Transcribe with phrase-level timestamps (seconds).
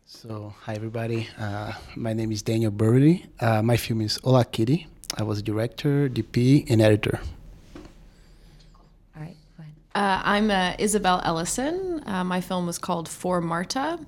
[0.05, 1.29] So, hi everybody.
[1.39, 3.25] Uh, my name is Daniel Burley.
[3.39, 4.85] Uh, my film is Ola Kitty.
[5.17, 7.21] I was director, DP, and editor.
[9.95, 12.01] Uh, I'm uh, Isabel Ellison.
[12.07, 13.99] Uh, my film was called For Marta.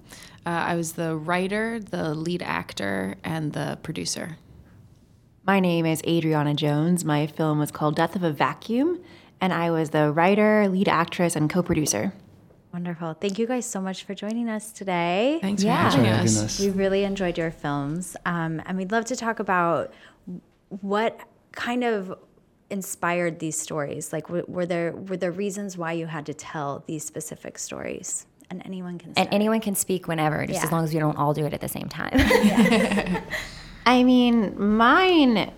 [0.44, 4.38] Uh, I was the writer, the lead actor, and the producer.
[5.46, 7.06] My name is Adriana Jones.
[7.06, 9.00] My film was called Death of a Vacuum,
[9.40, 12.14] and I was the writer, lead actress, and co producer.
[12.74, 13.14] Wonderful.
[13.14, 15.38] Thank you guys so much for joining us today.
[15.40, 15.92] Thanks for yeah.
[15.92, 16.38] having us.
[16.42, 16.60] us.
[16.60, 18.18] We really enjoyed your films.
[18.26, 19.94] Um, and we'd love to talk about
[20.82, 21.20] what
[21.52, 22.18] kind of
[22.70, 24.12] inspired these stories?
[24.12, 28.26] Like, w- were there were there reasons why you had to tell these specific stories?
[28.50, 29.14] And anyone can.
[29.14, 29.28] Start.
[29.28, 30.66] And anyone can speak whenever, just yeah.
[30.66, 32.14] as long as you don't all do it at the same time.
[33.86, 35.52] I mean, mine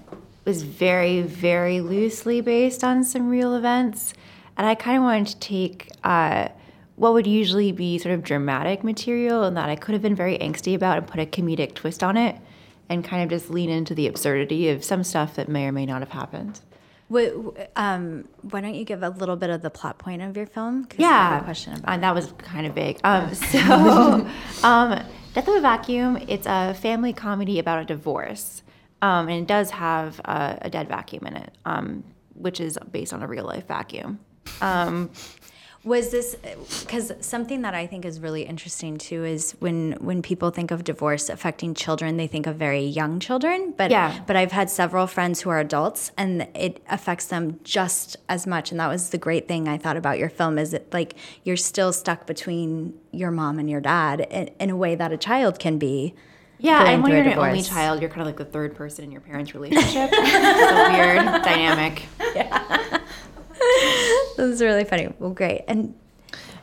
[0.46, 4.14] was very, very loosely based on some real events,
[4.56, 5.90] and I kind of wanted to take.
[6.04, 6.50] Uh,
[6.96, 10.36] what would usually be sort of dramatic material and that I could have been very
[10.40, 12.36] angsty about and put a comedic twist on it
[12.90, 15.86] and kind of just lean into the absurdity of some stuff that may or may
[15.86, 16.60] not have happened.
[17.10, 20.46] What, um, why don't you give a little bit of the plot point of your
[20.46, 20.88] film?
[20.98, 23.00] Yeah, question about uh, that was kind of big.
[23.04, 23.60] Um, so,
[24.64, 25.04] um,
[25.34, 26.18] Death of a Vacuum.
[26.28, 28.62] It's a family comedy about a divorce,
[29.02, 32.04] um, and it does have a, a dead vacuum in it, um,
[32.34, 34.20] which is based on a real life vacuum.
[35.88, 36.36] Was this
[36.82, 40.84] because something that I think is really interesting too is when when people think of
[40.84, 43.74] divorce affecting children, they think of very young children.
[43.78, 44.20] But yeah.
[44.28, 48.70] but I've had several friends who are adults, and it affects them just as much.
[48.70, 51.16] And that was the great thing I thought about your film is that like
[51.46, 55.18] you're still stuck between your mom and your dad in, in a way that a
[55.18, 56.14] child can be.
[56.60, 59.12] Yeah, and when you're an only child, you're kind of like the third person in
[59.14, 60.10] your parents' relationship.
[60.12, 62.04] it's a weird dynamic.
[62.36, 63.00] Yeah.
[64.38, 65.14] This is really funny.
[65.20, 65.64] Well, great.
[65.68, 65.96] And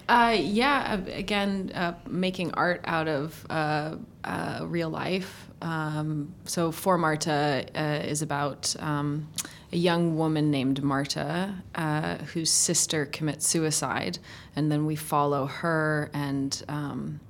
[0.08, 5.48] uh, yeah, uh, again, uh, making art out of uh, uh real life.
[5.62, 9.28] Um, so, For Marta uh, is about um,
[9.72, 11.54] a young woman named Marta
[12.32, 14.18] whose sister commits suicide,
[14.56, 17.20] and then we follow her and um,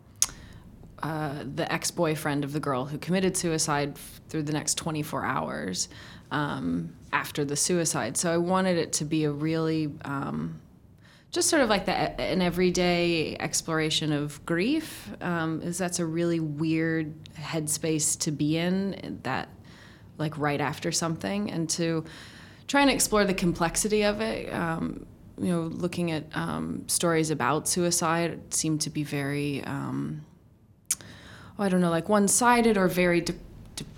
[1.02, 3.96] the ex boyfriend of the girl who committed suicide
[4.28, 5.88] through the next 24 hours
[6.34, 8.16] um, after the suicide.
[8.16, 10.60] So I wanted it to be a really um,
[11.30, 15.10] just sort of like the, an everyday exploration of grief.
[15.20, 19.48] Um, is that's a really weird headspace to be in that
[20.18, 22.04] like right after something and to
[22.66, 24.52] try and explore the complexity of it.
[24.52, 25.06] Um,
[25.38, 30.24] you know, looking at um, stories about suicide seem to be very, um,
[31.00, 33.34] oh, I don't know, like one sided or very de-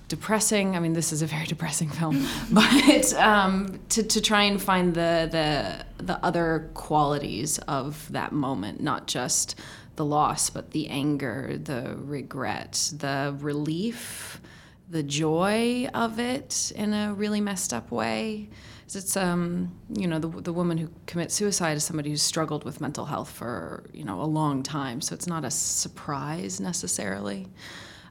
[0.09, 0.77] depressing.
[0.77, 4.95] I mean, this is a very depressing film, but um, to, to try and find
[4.95, 9.59] the, the the other qualities of that moment, not just
[9.97, 14.41] the loss, but the anger, the regret, the relief,
[14.89, 18.49] the joy of it in a really messed up way.
[18.85, 22.81] It's um, you know the the woman who commits suicide is somebody who's struggled with
[22.81, 27.49] mental health for you know a long time, so it's not a surprise necessarily.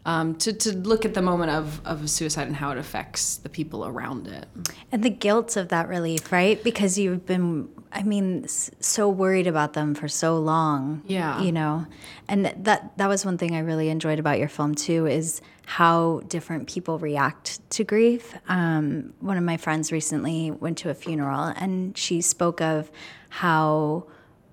[0.05, 3.49] Um, to, to look at the moment of, of suicide and how it affects the
[3.49, 4.47] people around it.
[4.91, 6.63] And the guilt of that relief, right?
[6.63, 11.01] Because you've been, I mean, so worried about them for so long.
[11.07, 11.41] Yeah.
[11.41, 11.87] You know,
[12.27, 16.21] and that that was one thing I really enjoyed about your film too is how
[16.27, 18.35] different people react to grief.
[18.47, 22.91] Um, one of my friends recently went to a funeral, and she spoke of
[23.29, 24.05] how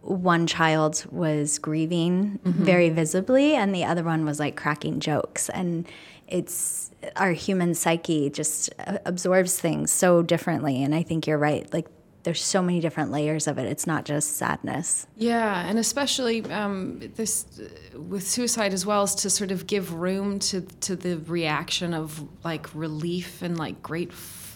[0.02, 2.64] one child was grieving mm-hmm.
[2.64, 5.48] very visibly and the other one was like cracking jokes.
[5.48, 5.86] And
[6.28, 8.70] it's our human psyche just
[9.06, 10.82] absorbs things so differently.
[10.82, 11.72] And i think you're right.
[11.72, 11.86] Like
[12.24, 13.66] there's so many different layers of it.
[13.66, 15.06] It's not just sadness.
[15.16, 19.92] Yeah and especially um, this uh, with suicide as well is to sort of give
[19.94, 23.82] room to to the reaction of like relief and like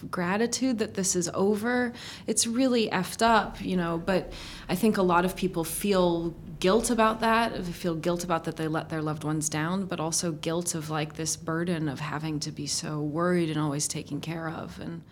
[0.09, 1.93] gratitude that this is over.
[2.25, 4.31] It's really effed up, you know, but
[4.69, 8.55] I think a lot of people feel guilt about that, they feel guilt about that
[8.57, 12.39] they let their loved ones down, but also guilt of like this burden of having
[12.41, 14.79] to be so worried and always taken care of.
[14.79, 15.03] And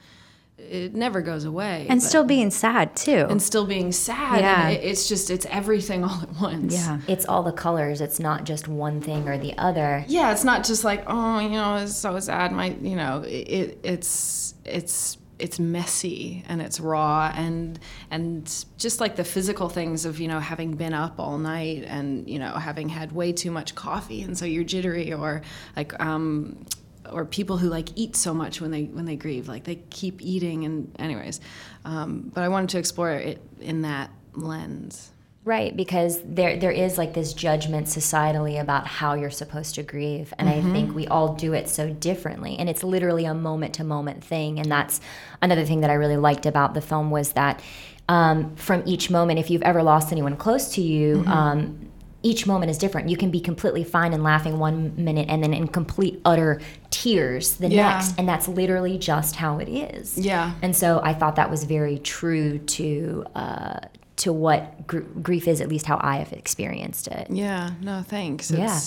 [0.58, 1.86] it never goes away.
[1.90, 3.28] And still being sad too.
[3.30, 4.40] And still being sad.
[4.42, 4.70] Yeah.
[4.70, 6.74] It, it's just, it's everything all at once.
[6.74, 7.02] Yeah.
[7.08, 8.02] It's all the colors.
[8.02, 10.06] It's not just one thing or the other.
[10.08, 10.32] Yeah.
[10.32, 12.52] It's not just like, oh, you know, it's so sad.
[12.52, 17.78] My, you know, it, it's, it's, it's messy and it's raw and
[18.10, 22.30] and just like the physical things of you know having been up all night and
[22.30, 25.42] you know having had way too much coffee and so you're jittery or
[25.76, 26.66] like um
[27.12, 30.22] or people who like eat so much when they when they grieve like they keep
[30.22, 31.40] eating and anyways
[31.86, 35.12] um, but i wanted to explore it in that lens
[35.44, 40.34] right because there there is like this judgment societally about how you're supposed to grieve
[40.38, 40.68] and mm-hmm.
[40.68, 44.24] i think we all do it so differently and it's literally a moment to moment
[44.24, 45.00] thing and that's
[45.42, 47.62] another thing that i really liked about the film was that
[48.08, 51.32] um, from each moment if you've ever lost anyone close to you mm-hmm.
[51.32, 51.92] um,
[52.26, 53.08] each moment is different.
[53.08, 57.58] You can be completely fine and laughing one minute and then in complete utter tears
[57.58, 57.92] the yeah.
[57.92, 58.18] next.
[58.18, 60.18] And that's literally just how it is.
[60.18, 60.54] Yeah.
[60.64, 63.80] And so I thought that was very true to uh,
[64.18, 67.28] to what gr- grief is, at least how I have experienced it.
[67.30, 67.72] Yeah.
[67.82, 68.50] No, thanks.
[68.50, 68.80] It's, yeah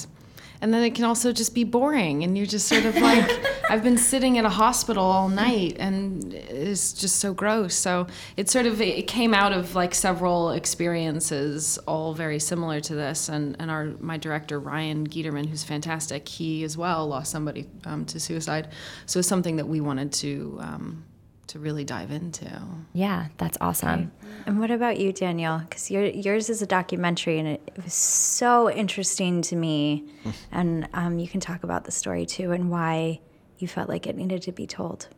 [0.61, 3.29] and then it can also just be boring and you're just sort of like
[3.71, 6.35] i've been sitting at a hospital all night and
[6.69, 7.75] it's just so gross.
[7.75, 8.07] So
[8.37, 13.29] it sort of it came out of like several experiences all very similar to this.
[13.29, 18.05] And and our my director ryan Giederman who's fantastic he as well lost somebody um,
[18.07, 18.69] to suicide.
[19.07, 21.05] So it's something that we wanted to um,
[21.49, 22.47] to really dive into.
[22.93, 24.13] Yeah, that's awesome.
[24.47, 25.59] And what about you, Daniel?
[25.59, 30.05] Because yours is a documentary, and it, it, was so interesting to me.
[30.53, 33.21] and um, you can talk about the story too, and why
[33.59, 35.09] you felt like it needed to be told.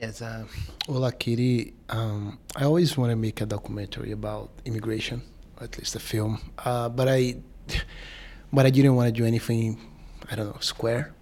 [0.00, 0.44] Yes, uh,
[0.88, 1.74] Ola Kitty.
[1.88, 5.22] Um, I always want to make a documentary about immigration,
[5.58, 6.40] or at least a film.
[6.58, 7.36] Uh, but I,
[8.52, 9.78] but I didn't want to do anything.
[10.30, 11.14] I don't know, square,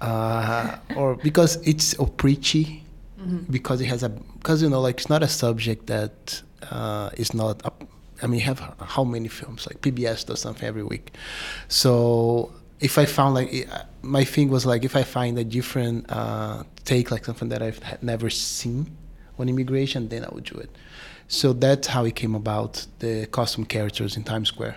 [0.00, 2.83] uh, or because it's or preachy
[3.24, 3.52] mm-hmm.
[3.52, 7.34] because it has a because you know like it's not a subject that uh, is
[7.34, 7.62] not
[8.22, 11.12] I mean you have how many films like PBS does something every week,
[11.68, 13.68] so if I found like
[14.02, 17.80] my thing was like if I find a different uh, take like something that I've
[18.02, 18.96] never seen
[19.38, 20.70] on immigration, then I would do it.
[21.28, 24.76] So that's how it came about the costume characters in Times Square,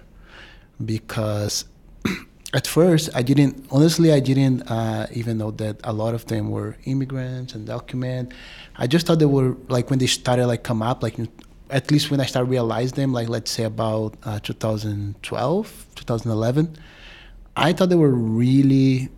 [0.84, 1.66] because
[2.54, 6.50] at first I didn't honestly I didn't uh, even know that a lot of them
[6.50, 8.34] were immigrants and document.
[8.78, 11.18] I just thought they were like when they started like come up like
[11.70, 16.78] at least when I started realize them like let's say about uh, 2012 2011
[17.56, 19.10] I thought they were really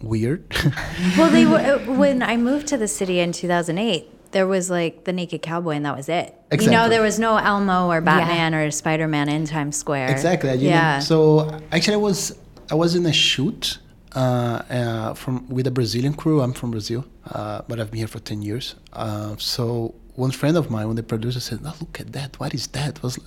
[0.00, 0.44] weird.
[1.18, 5.04] well, they were uh, when I moved to the city in 2008 there was like
[5.04, 6.34] the naked cowboy and that was it.
[6.50, 6.64] Exactly.
[6.64, 8.58] You know, there was no Elmo or Batman yeah.
[8.58, 10.10] or Spider Man in Times Square.
[10.10, 10.52] Exactly.
[10.56, 10.98] yeah.
[10.98, 12.36] So actually, I was
[12.70, 13.78] I was in a shoot
[14.14, 16.40] uh, uh, from with a Brazilian crew.
[16.40, 18.74] I'm from Brazil, uh, but I've been here for ten years.
[18.92, 22.38] Uh, so one friend of mine, when the producer said, "Oh, look at that!
[22.40, 23.18] What is that?" was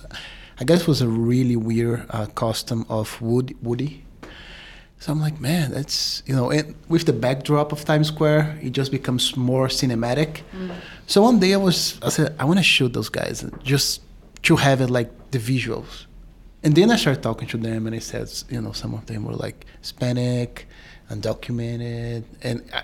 [0.60, 3.56] I guess it was a really weird uh, costume of Woody.
[3.62, 4.04] Woody.
[5.00, 8.70] So I'm like, man, that's you know, and with the backdrop of Times Square, it
[8.70, 10.42] just becomes more cinematic.
[10.52, 10.74] Mm.
[11.06, 14.02] So one day I was, I said, I want to shoot those guys just
[14.42, 16.07] to have it like the visuals
[16.62, 19.24] and then I started talking to them, and I said, you know, some of them
[19.24, 20.66] were like Hispanic,
[21.10, 22.82] undocumented, and I,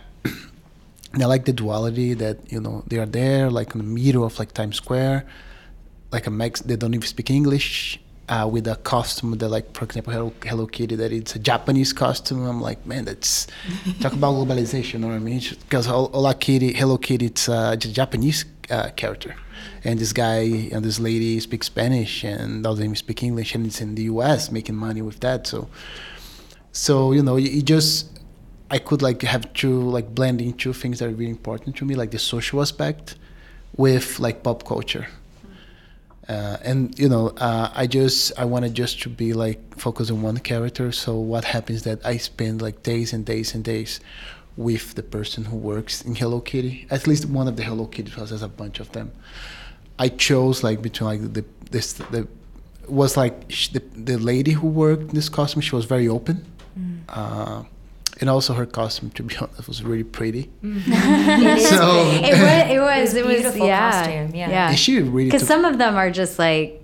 [1.12, 4.25] and I like the duality that you know they are there, like in the middle
[4.25, 5.26] of like Times Square,
[6.12, 6.61] like a Mex.
[6.61, 8.00] They don't even speak English.
[8.26, 11.93] Uh, with a costume that, like, for example, Hello, Hello Kitty, that it's a Japanese
[11.93, 12.47] costume.
[12.47, 13.47] I'm like, man, that's
[14.00, 15.43] talk about globalization, you know what I mean?
[15.61, 19.35] Because Hello Kitty, Hello Kitty, it's a Japanese uh, character
[19.85, 23.81] and this guy and this lady speak Spanish and doesn't even speak English, and it's
[23.81, 24.50] in the U.S.
[24.50, 25.47] making money with that.
[25.47, 25.69] So,
[26.73, 28.11] So you know, you just
[28.71, 31.95] I could like have two like blending two things that are really important to me,
[31.95, 33.16] like the social aspect
[33.76, 35.07] with like pop culture.
[36.28, 40.23] Uh, and you know, uh, I just I wanted just to be like focus on
[40.23, 40.90] one character.
[40.93, 44.00] So what happens that I spend like days and days and days
[44.57, 46.87] with the person who works in Hello Kitty.
[46.90, 49.12] At least one of the Hello Kitty because there's a bunch of them.
[49.99, 52.26] I chose like between like the this the
[52.88, 55.61] was like the the lady who worked in this costume.
[55.61, 56.45] She was very open.
[57.09, 57.64] Uh,
[58.21, 60.50] and also her costume, to be honest, was really pretty.
[60.62, 60.68] so
[62.23, 62.71] It was.
[62.71, 63.14] It was.
[63.14, 63.35] It was.
[63.35, 63.90] beautiful yeah.
[63.90, 64.50] costume, yeah.
[64.50, 64.68] Yeah.
[64.71, 66.80] and she really Because some of them are just like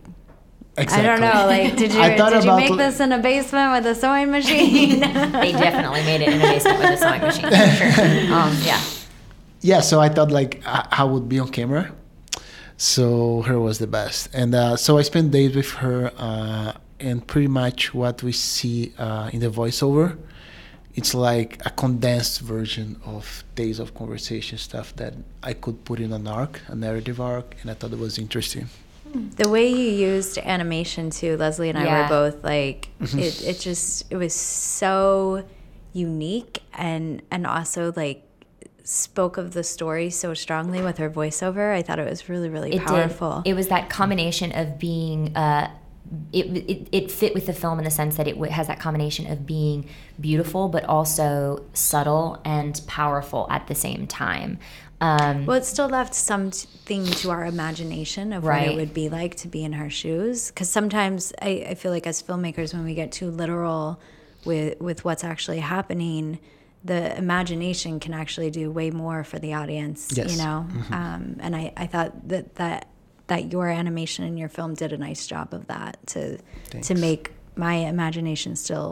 [0.76, 1.08] exactly.
[1.08, 1.46] I don't know.
[1.46, 3.94] Like, did you I thought did you make l- this in a basement with a
[3.94, 5.00] sewing machine?
[5.00, 8.34] They definitely made it in a basement with a sewing machine, sure.
[8.34, 8.80] Um, yeah.
[9.62, 11.92] yeah so i thought like I, I would be on camera
[12.76, 17.26] so her was the best and uh, so i spent days with her uh, and
[17.26, 20.16] pretty much what we see uh, in the voiceover
[20.94, 26.12] it's like a condensed version of days of conversation stuff that i could put in
[26.12, 28.68] an arc a narrative arc and i thought it was interesting
[29.12, 32.02] the way you used animation too, Leslie and I Yeah.
[32.02, 33.42] were both like it.
[33.42, 35.44] It just it was so
[35.92, 38.23] unique and and also like
[38.85, 41.75] spoke of the story so strongly with her voiceover.
[41.75, 43.42] I thought it was really really it powerful.
[43.42, 43.50] Did.
[43.50, 45.37] It was that combination of being.
[45.37, 45.70] Uh,
[46.32, 48.80] it, it, it fit with the film in the sense that it w- has that
[48.80, 49.88] combination of being
[50.20, 54.58] beautiful but also subtle and powerful at the same time.
[55.00, 59.34] Um, Well, it still left something to our imagination of what it would be like
[59.36, 60.50] to be in her shoes.
[60.50, 64.00] Because sometimes I, I feel like as filmmakers, when we get too literal
[64.44, 66.38] with with what's actually happening,
[66.84, 70.08] the imagination can actually do way more for the audience.
[70.14, 70.32] Yes.
[70.32, 72.88] You know, um, and I, I thought that that
[73.30, 76.38] that your animation and your film did a nice job of that to
[76.88, 77.22] to make
[77.56, 78.88] my imagination still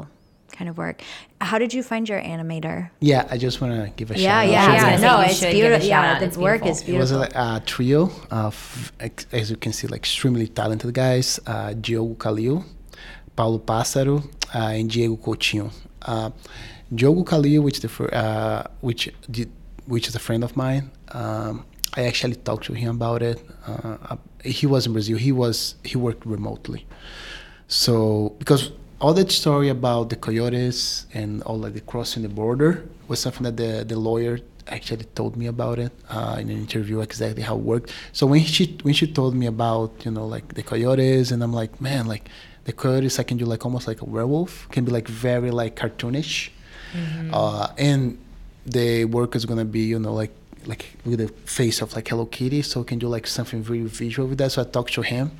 [0.56, 1.02] kind of work.
[1.48, 2.78] How did you find your animator?
[3.10, 4.82] yeah i just want to give a Yeah, shout out yeah, yeah.
[4.82, 5.88] gonna No, it's should give a beautiful.
[5.92, 6.20] Yeah, out.
[6.22, 6.88] the It's work beautiful.
[6.88, 8.00] is It was a, a trio
[8.42, 8.54] of,
[9.40, 11.28] as you can see, like extremely talented guys.
[11.52, 12.56] Uh, Diogo Calil,
[13.36, 14.16] Paulo Pássaro,
[14.54, 15.66] uh, and Diego Coutinho.
[16.12, 16.30] Uh,
[16.98, 17.90] Diogo Calil, which the
[18.22, 19.02] uh, which
[19.36, 19.50] did,
[19.92, 20.84] which is a friend of mine.
[21.20, 21.54] Um,
[21.94, 23.42] I actually talked to him about it.
[23.66, 25.16] Uh, he was in Brazil.
[25.18, 26.86] He was he worked remotely.
[27.66, 32.84] So because all that story about the coyotes and all like the crossing the border
[33.08, 37.00] was something that the the lawyer actually told me about it uh, in an interview
[37.00, 37.92] exactly how it worked.
[38.12, 41.52] So when she when she told me about you know like the coyotes and I'm
[41.52, 42.28] like man like
[42.64, 45.74] the coyotes I can do like almost like a werewolf can be like very like
[45.76, 46.50] cartoonish
[47.32, 48.18] uh, and
[48.66, 50.32] the work is gonna be you know like
[50.66, 54.28] like with the face of like Hello Kitty so can do like something very visual
[54.28, 55.32] with that so I talked to him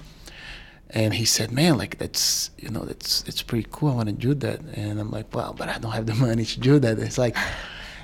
[0.91, 3.91] and he said, "Man, like that's you know that's it's pretty cool.
[3.91, 6.45] I want to do that." And I'm like, "Well, but I don't have the money
[6.45, 7.37] to do that." It's like,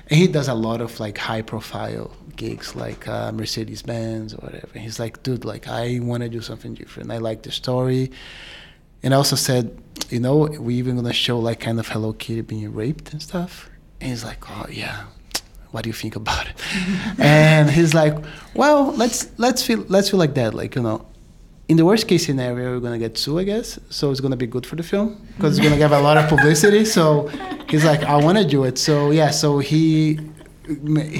[0.09, 4.37] and he does a lot of like high profile gigs, like uh, Mercedes Benz or
[4.37, 4.77] whatever.
[4.77, 7.11] He's like, "Dude, like I want to do something different.
[7.11, 8.11] I like the story."
[9.01, 9.77] And I also said,
[10.09, 13.69] "You know, we even gonna show like kind of Hello Kitty being raped and stuff."
[13.99, 15.05] And he's like, "Oh yeah."
[15.75, 16.55] What do you think about it?
[17.19, 18.15] and he's like,
[18.53, 21.05] "Well, let's let's feel let's feel like that, like you know,
[21.67, 23.77] in the worst case scenario, we're gonna get sued, I guess.
[23.89, 26.29] So it's gonna be good for the film because it's gonna give a lot of
[26.29, 26.85] publicity.
[26.85, 27.27] So
[27.69, 28.77] he's like, I want to do it.
[28.77, 30.19] So yeah, so he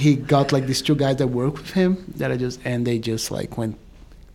[0.02, 2.98] he got like these two guys that work with him that I just and they
[2.98, 3.78] just like went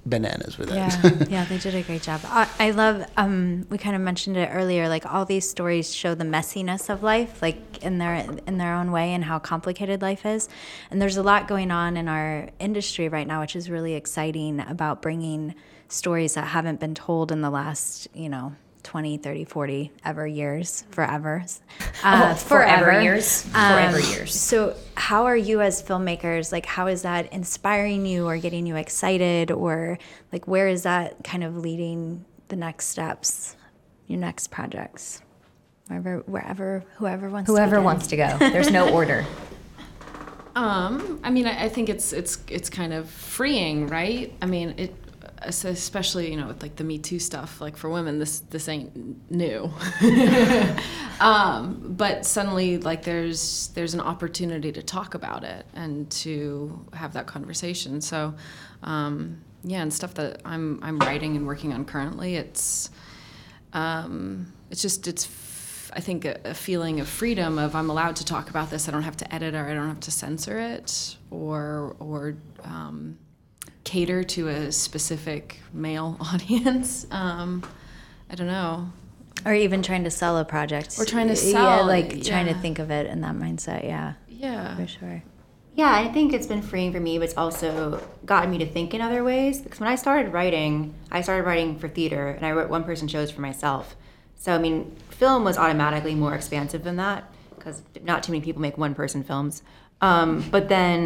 [0.06, 0.74] bananas with it.
[0.74, 2.20] Yeah, yeah, they did a great job.
[2.24, 3.04] I, I love.
[3.16, 4.88] Um, we kind of mentioned it earlier.
[4.88, 8.92] Like all these stories show the messiness of life, like in their in their own
[8.92, 10.48] way, and how complicated life is.
[10.90, 14.60] And there's a lot going on in our industry right now, which is really exciting
[14.60, 15.54] about bringing
[15.88, 18.54] stories that haven't been told in the last, you know.
[18.80, 21.44] 20 30 40 ever years forever
[22.02, 23.42] uh, Oh, forever years.
[23.42, 24.38] Forever Um, years.
[24.38, 28.76] so how are you as filmmakers like how is that inspiring you or getting you
[28.76, 29.98] excited or
[30.32, 33.56] like where is that kind of leading the next steps
[34.06, 35.22] your next projects
[35.88, 38.36] wherever wherever whoever wants Whoever to wants to go.
[38.38, 39.24] There's no order.
[40.56, 44.32] Um, I mean, I, I think it's it's it's kind of freeing, right?
[44.42, 44.99] I mean, it es-
[45.42, 47.60] especially you know with like the Me Too stuff.
[47.60, 49.70] Like for women, this this ain't new.
[51.20, 57.12] um, but suddenly, like there's there's an opportunity to talk about it and to have
[57.14, 58.00] that conversation.
[58.00, 58.34] So,
[58.82, 62.36] um, yeah, and stuff that I'm I'm writing and working on currently.
[62.36, 62.90] It's
[63.72, 65.28] um, it's just it's
[65.92, 68.88] I think a, a feeling of freedom of I'm allowed to talk about this.
[68.88, 73.18] I don't have to edit or I don't have to censor it or or um,
[73.90, 77.06] cater to a specific male audience.
[77.10, 77.62] Um,
[78.30, 78.90] I don't know.
[79.44, 81.52] or even trying to sell a project Or trying to sell.
[81.62, 84.76] yeah sell, like trying to think of it in that mindset yeah yeah.
[84.76, 85.22] for sure
[85.74, 87.72] Yeah, I think it's been freeing for me, but it's also
[88.26, 89.60] gotten me to think in other ways.
[89.62, 90.72] Because when I started writing,
[91.10, 93.96] I started writing for theater, and I wrote one person shows for myself.
[94.36, 94.76] So I mean,
[95.22, 97.20] film was automatically more expansive than that
[97.56, 99.62] because not too many people make one person films.
[100.00, 100.98] Um, but then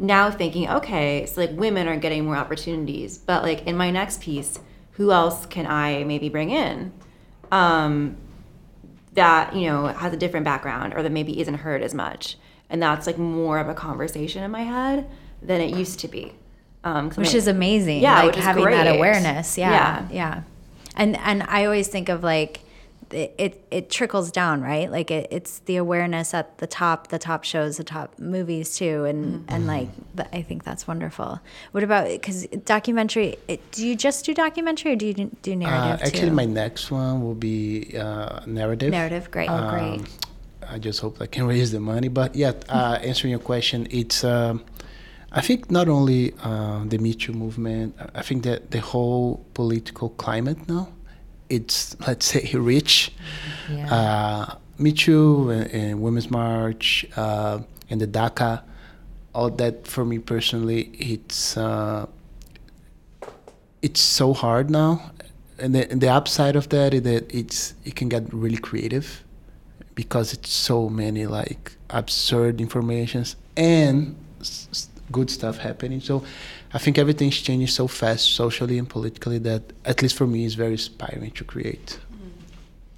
[0.00, 4.20] now thinking, okay, so like women are getting more opportunities, but like in my next
[4.22, 4.58] piece,
[4.92, 6.92] who else can I maybe bring in?
[7.52, 8.16] Um,
[9.14, 12.36] that you know has a different background or that maybe isn't heard as much
[12.70, 15.10] and that's like more of a conversation in my head
[15.42, 16.32] than it used to be
[16.84, 20.06] um, which I- is amazing Yeah, like having that awareness yeah, Yeah.
[20.12, 20.42] yeah
[20.94, 22.60] and and i always think of like
[23.12, 27.18] it, it, it trickles down right like it, it's the awareness at the top the
[27.18, 29.54] top shows the top movies too and Mm-hmm.
[29.54, 31.40] and like th- i think that's wonderful
[31.72, 35.52] what about because documentary it, do you just do documentary or do you do- do
[35.64, 38.90] Uh, actually, too my next one will be uh, narrative.
[38.90, 40.00] narrative great Oh, great.
[40.00, 40.06] Um,
[40.68, 42.08] I just hope I can raise the money.
[42.08, 44.62] But yeah, uh, answering your question, it's um,
[45.32, 47.94] I think not only uh, the Me Too movement.
[48.14, 50.88] I think that the whole political climate now,
[51.50, 53.12] it's let's say rich.
[53.68, 53.94] Yeah.
[53.94, 58.62] Uh, Me Too and, and Women's March uh, and the DACA,
[59.34, 62.06] all that for me personally, it's uh,
[63.82, 65.10] it's so hard now.
[65.58, 69.22] And the, and the upside of that is that it's it can get really creative
[69.94, 74.16] because it's so many like absurd informations and
[75.10, 76.00] good stuff happening.
[76.00, 76.24] So
[76.72, 80.54] I think everything's changing so fast socially and politically that at least for me is
[80.54, 81.98] very inspiring to create.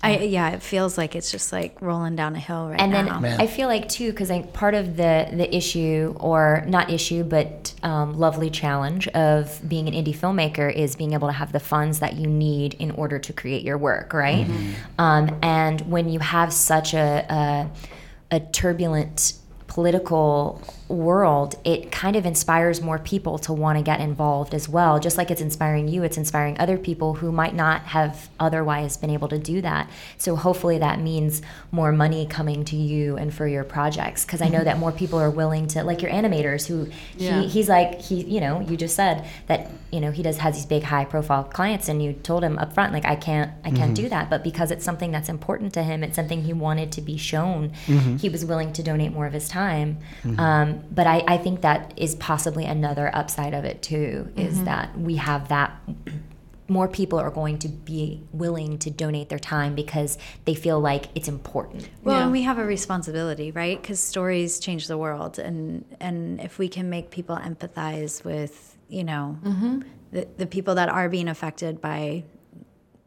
[0.04, 3.04] I, yeah it feels like it's just like rolling down a hill right and now
[3.04, 3.40] then Man.
[3.40, 7.72] I feel like too, because I part of the the issue, or not issue, but
[7.84, 12.00] um, lovely challenge of being an indie filmmaker is being able to have the funds
[12.00, 14.46] that you need in order to create your work, right?
[14.98, 19.34] Um, and when you have such a, a a turbulent
[19.68, 20.60] political
[20.92, 25.00] world, it kind of inspires more people to want to get involved as well.
[25.00, 29.10] Just like it's inspiring you, it's inspiring other people who might not have otherwise been
[29.10, 29.88] able to do that.
[30.18, 34.24] So hopefully that means more money coming to you and for your projects.
[34.24, 34.64] Because I know mm-hmm.
[34.66, 37.40] that more people are willing to, like your animators, who Yeah.
[37.40, 40.54] he, he's like he, you know, you just said that you know he does has
[40.54, 43.70] these big high profile clients, and you told him up front like I can't I
[43.70, 43.94] can't mm-hmm.
[43.94, 47.00] do that, but because it's something that's important to him, it's something he wanted to
[47.00, 47.70] be shown.
[47.86, 48.16] Mm-hmm.
[48.16, 49.98] He was willing to donate more of his time.
[50.38, 54.64] Um, but I, I think that is possibly another upside of it too, is mm-hmm.
[54.64, 55.80] that we have that
[56.68, 60.16] more people are going to be willing to donate their time because
[60.46, 61.88] they feel like it's important.
[62.02, 62.22] Well, Yeah.
[62.22, 63.80] and we have a responsibility, right?
[63.80, 69.04] Because stories change the world, and and if we can make people empathize with, you
[69.04, 69.80] know, mm-hmm.
[70.12, 72.24] the the people that are being affected by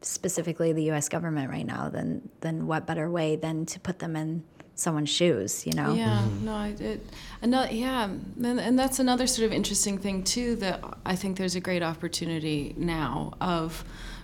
[0.01, 1.09] specifically the U.S.
[1.09, 4.43] government right now, then then what better way than to put them in
[4.75, 5.93] someone's shoes, you know?
[5.93, 7.01] Yeah, no, I did.
[7.41, 10.55] Another, yeah, and, and that's another sort of interesting thing too.
[10.57, 13.83] That I think there's a great opportunity now of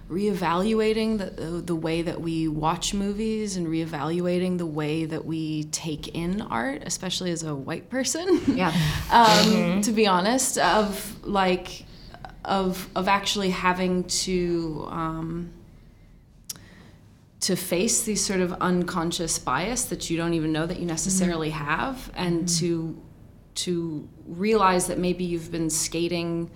[0.10, 6.10] reevaluating the the way that we watch movies and reevaluating the way that we take
[6.10, 8.42] in art, especially as a white person.
[8.48, 8.74] Yeah.
[9.12, 11.86] um, To be honest, of like,
[12.44, 14.88] of of actually having to.
[14.90, 15.54] Um,
[17.42, 20.90] to face these sort of unconscious bias that you don't even know that you mm-hmm.
[20.90, 22.66] necessarily have and mm-hmm.
[22.66, 23.02] to
[23.54, 26.50] to realize that maybe you've been skating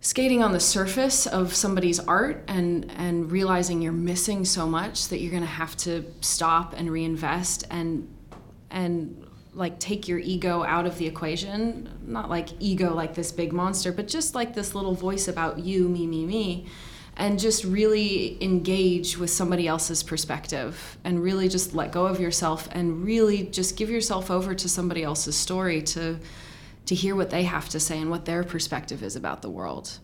[0.00, 5.20] skating on the surface of somebody's art and and realizing you're missing so much that
[5.20, 8.08] you're going to have to stop and reinvest and
[8.70, 11.88] and like take your ego out of the equation.
[12.06, 15.88] Not like ego like this big monster but just like this little voice about you
[15.88, 16.66] me me me
[17.18, 22.68] and just really engage with somebody else's perspective and really just let go of yourself
[22.70, 26.18] and really just give yourself over to somebody else's story to
[26.86, 29.98] to hear what they have to say and what their perspective is about the world.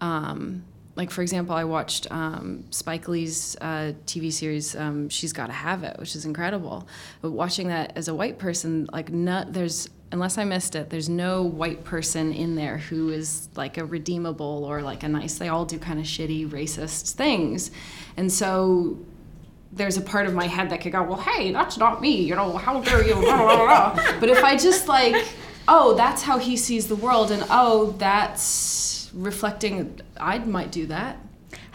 [0.00, 0.64] Um,
[0.96, 5.52] like for example i watched um, spike lee's uh, tv series um, she's got to
[5.52, 6.88] have it which is incredible.
[7.22, 11.08] But watching that as a white person like not there's unless i missed it there's
[11.08, 15.48] no white person in there who is like a redeemable or like a nice they
[15.48, 17.70] all do kind of shitty racist things
[18.16, 18.98] and so
[19.72, 22.34] there's a part of my head that could go, well, hey, that's not me, you
[22.34, 24.12] know, how dare you, blah, blah, blah.
[24.20, 25.26] But if I just like,
[25.68, 31.18] oh, that's how he sees the world, and oh, that's reflecting, I might do that.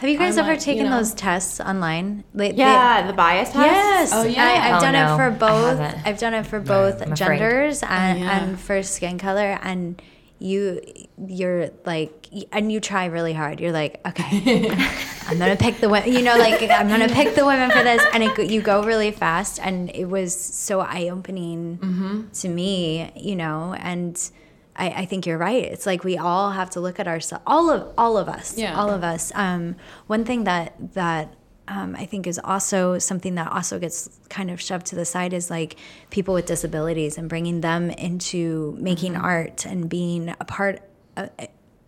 [0.02, 0.98] Have you guys ever taken you know.
[0.98, 2.24] those tests online?
[2.34, 3.66] They- they- Yeah, the bias test.
[3.66, 4.12] Yes.
[4.14, 4.44] Oh, yeah.
[4.44, 5.80] I, I've Oh, done no, it for both.
[6.06, 8.38] I've done it for both I'm genders and, Oh, yeah.
[8.44, 10.02] and for skin color, and
[10.40, 10.82] you
[11.28, 14.72] you're like and you try really hard you're like okay
[15.28, 18.04] i'm gonna pick the women you know like i'm gonna pick the women for this
[18.12, 22.30] and it, you go really fast and it was so eye-opening Mm-hmm.
[22.32, 24.32] to me you know and
[24.76, 27.70] I, I think you're right it's like we all have to look at ourselves all
[27.70, 28.80] of all of us Yeah.
[28.80, 29.76] all of us um,
[30.08, 31.34] one thing that that
[31.68, 35.32] um, I think is also something that also gets kind of shoved to the side
[35.32, 35.78] is like
[36.10, 40.82] people with disabilities and bringing them into making art and being a part
[41.16, 41.30] of,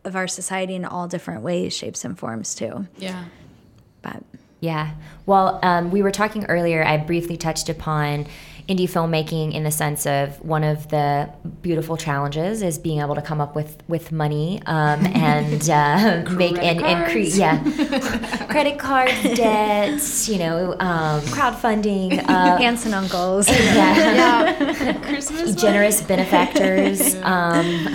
[0.06, 2.88] of our society in all different ways, shapes, and forms too.
[2.98, 3.26] Yeah.
[4.04, 4.24] But
[4.62, 4.92] Yeah.
[5.26, 8.28] Well, um, we were talking earlier, I briefly touched upon
[8.68, 11.30] indie filmmaking in the sense of one of the
[11.62, 16.58] beautiful challenges is being able to come up with, with money um, and uh, make
[16.58, 17.62] and, and create, yeah,
[18.50, 23.50] credit card debts, you know, um, crowdfunding, uh, aunts and uncles.
[23.50, 25.56] yeah, Christmas.
[25.56, 27.16] generous benefactors.
[27.24, 27.88] Um,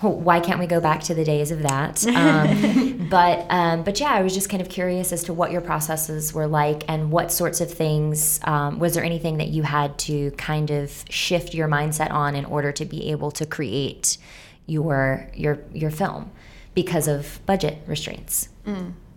[0.00, 2.06] why can't we go back to the days of that?
[2.06, 2.83] Um,
[3.14, 6.34] but um, but yeah, I was just kind of curious as to what your processes
[6.34, 8.40] were like and what sorts of things.
[8.42, 12.44] Um, was there anything that you had to kind of shift your mindset on in
[12.44, 14.18] order to be able to create
[14.66, 16.32] your your your film
[16.74, 18.48] because of budget restraints?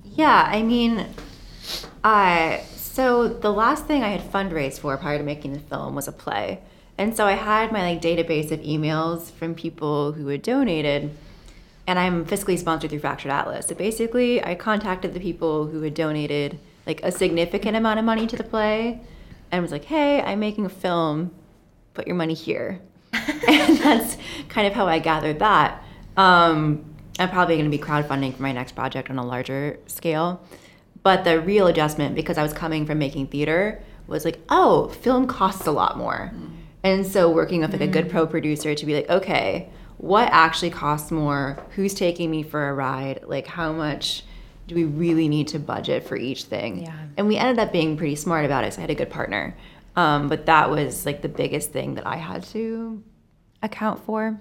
[0.03, 1.07] Yeah, I mean,
[2.03, 6.07] I so the last thing I had fundraised for prior to making the film was
[6.07, 6.59] a play,
[6.99, 11.17] and so I had my like database of emails from people who had donated,
[11.87, 13.67] and I'm fiscally sponsored through Fractured Atlas.
[13.67, 18.27] So basically, I contacted the people who had donated like a significant amount of money
[18.27, 19.01] to the play,
[19.51, 21.31] and was like, "Hey, I'm making a film.
[21.93, 22.81] Put your money here."
[23.13, 24.17] and that's
[24.49, 25.81] kind of how I gathered that.
[26.17, 30.41] Um, I'm probably going to be crowdfunding for my next project on a larger scale.
[31.03, 35.25] But the real adjustment, because I was coming from making theater, was like, oh, film
[35.25, 36.31] costs a lot more.
[36.83, 40.69] And so working with like a good pro producer to be like, okay, what actually
[40.69, 41.57] costs more?
[41.75, 43.21] Who's taking me for a ride?
[43.25, 44.23] Like, how much
[44.67, 46.83] do we really need to budget for each thing?
[46.83, 46.95] Yeah.
[47.17, 48.73] And we ended up being pretty smart about it.
[48.73, 49.55] So I had a good partner.
[49.95, 53.01] Um, but that was like the biggest thing that I had to
[53.63, 54.39] account for.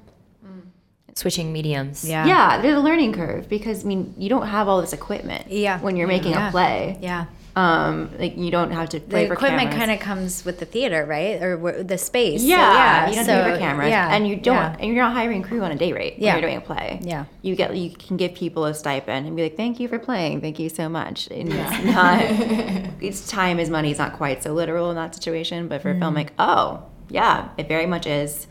[1.14, 2.06] Switching mediums.
[2.06, 2.26] Yeah.
[2.26, 5.50] Yeah, there's a learning curve because I mean you don't have all this equipment.
[5.50, 5.80] Yeah.
[5.80, 6.48] When you're making Yeah.
[6.48, 6.98] a play.
[7.00, 7.24] Yeah.
[7.56, 10.66] Um, like you don't have to The play for equipment kind of comes with the
[10.66, 11.42] theater, right?
[11.42, 12.42] Or the space.
[12.42, 14.14] So, yeah, you don't so, pay for cameras, Yeah.
[14.14, 14.76] and you don't, yeah.
[14.78, 16.34] and you're not hiring crew on a day rate Yeah.
[16.34, 17.00] when you're doing a play.
[17.02, 17.24] Yeah.
[17.40, 20.42] you get, you can give people a stipend and be like, "Thank you for playing,
[20.42, 22.20] thank you so much." And it's not,
[23.00, 23.88] it's time is money.
[23.90, 26.16] It's not quite so literal in that situation, but for a film, Mm.
[26.18, 28.46] like, oh, yeah, it very much is.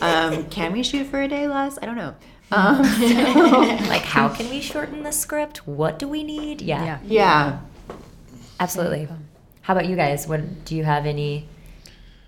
[0.00, 1.78] Um, can we shoot for a day less?
[1.82, 2.14] I don't know.
[2.52, 2.78] Um,
[3.88, 5.66] Like, how can we shorten the script?
[5.66, 6.62] What do we need?
[6.62, 6.84] Yeah.
[6.84, 6.98] yeah.
[7.04, 7.58] yeah.
[8.58, 9.08] Absolutely.
[9.62, 10.26] How about you guys?
[10.26, 11.48] What do you have any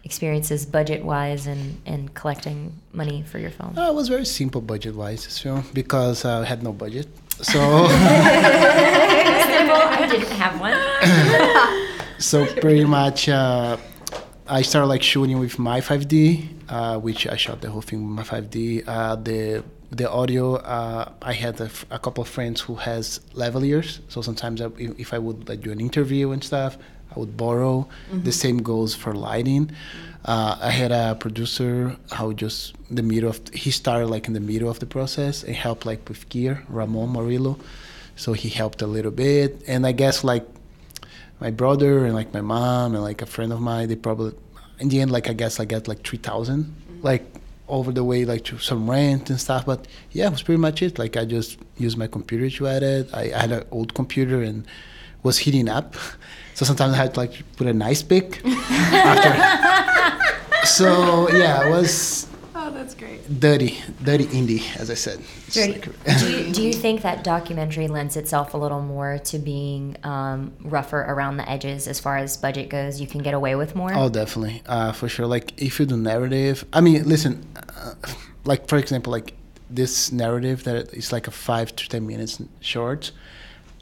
[0.04, 3.76] experiences budget wise and and collecting money for your film?
[3.78, 7.08] Uh, it was very simple budget wise this film because uh, I had no budget.
[7.42, 7.60] So
[10.00, 10.76] I didn't have one.
[12.18, 13.76] so pretty much uh,
[14.46, 18.16] I started like shooting with my 5D, uh, which I shot the whole thing with
[18.16, 18.84] my 5D.
[18.86, 23.20] Uh, the the audio, uh, I had a, f- a couple of friends who has
[23.34, 26.76] lavaliers, so sometimes I, if I would like do an interview and stuff,
[27.14, 27.88] I would borrow.
[28.12, 29.70] The same goes for lighting.
[30.24, 34.40] Uh, I had a producer who just the middle of he started like in the
[34.40, 37.58] middle of the process and helped like with gear, Ramon Morillo.
[38.16, 40.44] So he helped a little bit, and I guess like
[41.40, 44.32] my brother and like my mom and like a friend of mine they probably
[44.80, 47.22] in the end like i guess i got like 3000 like
[47.68, 50.82] over the way like to some rent and stuff but yeah it was pretty much
[50.82, 50.98] it.
[50.98, 54.66] Like i just used my computer to edit i, I had an old computer and
[55.22, 55.94] was heating up.
[56.54, 59.32] So sometimes i had to like put a nice pic after.
[60.66, 62.27] So yeah it was.
[63.28, 65.72] Dirty dirty indie as i said Dirty.
[65.72, 69.96] like- do, you, do you think that documentary lends itself a little more to being
[70.02, 73.00] um, rougher around the edges as far as budget goes?
[73.00, 73.92] You can get away with more.
[73.94, 75.26] Oh, definitely, uh, for sure.
[75.26, 77.94] Like if you do narrative, I mean, listen, uh,
[78.44, 79.34] like for example, like
[79.70, 83.12] this narrative that is like a five to ten minutes short.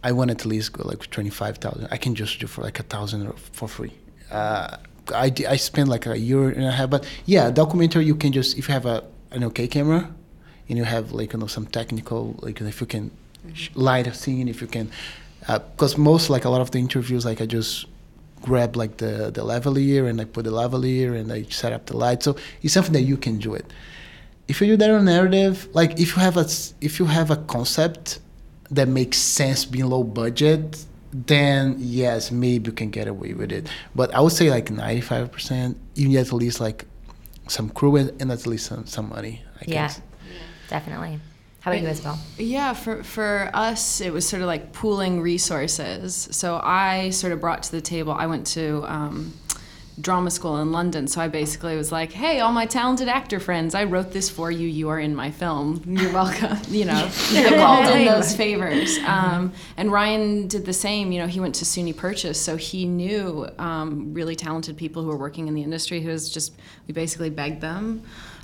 [0.02, 1.88] I want at least go like twenty five thousand.
[1.90, 3.92] I can just do for like a thousand for free.
[4.30, 4.76] Uh,
[5.14, 8.56] I I spent like a year and a half, but yeah, documentary you can just
[8.58, 9.04] if you have a
[9.36, 10.02] an okay camera,
[10.68, 13.10] and you have like you know some technical like if you can
[13.54, 14.90] sh- light a scene, if you can,
[15.48, 17.86] uh, because most like a lot of the interviews like I just
[18.42, 21.96] grab like the the lavalier and I put the lavalier and I set up the
[21.96, 22.22] light.
[22.22, 23.66] So it's something that you can do it.
[24.48, 26.46] If you do that on narrative, like if you have a
[26.80, 28.20] if you have a concept
[28.70, 33.68] that makes sense being low budget, then yes, maybe you can get away with it.
[33.94, 36.86] But I would say like ninety five percent, you need at least like
[37.48, 39.42] some crew and, and at least some, some money.
[39.60, 39.68] I guess.
[39.68, 40.00] yeah, guess.
[40.68, 41.20] definitely.
[41.60, 42.18] How about you, Isabel?
[42.38, 46.28] Yeah, for for us, it was sort of like pooling resources.
[46.30, 48.12] So I sort of brought to the table.
[48.12, 49.32] I went to um,
[50.00, 53.74] drama school in London, so I basically was like, "Hey, all my talented actor friends,
[53.74, 54.68] I wrote this for you.
[54.68, 55.82] You are in my film.
[55.86, 57.10] You're welcome." you know,
[57.56, 58.98] called in those favors.
[59.06, 61.12] Um, and Ryan did the same.
[61.12, 65.08] You know, he went to SUNY Purchase, so he knew um, really talented people who
[65.08, 66.00] were working in the industry.
[66.00, 66.52] Who was just
[66.86, 68.02] we basically begged them.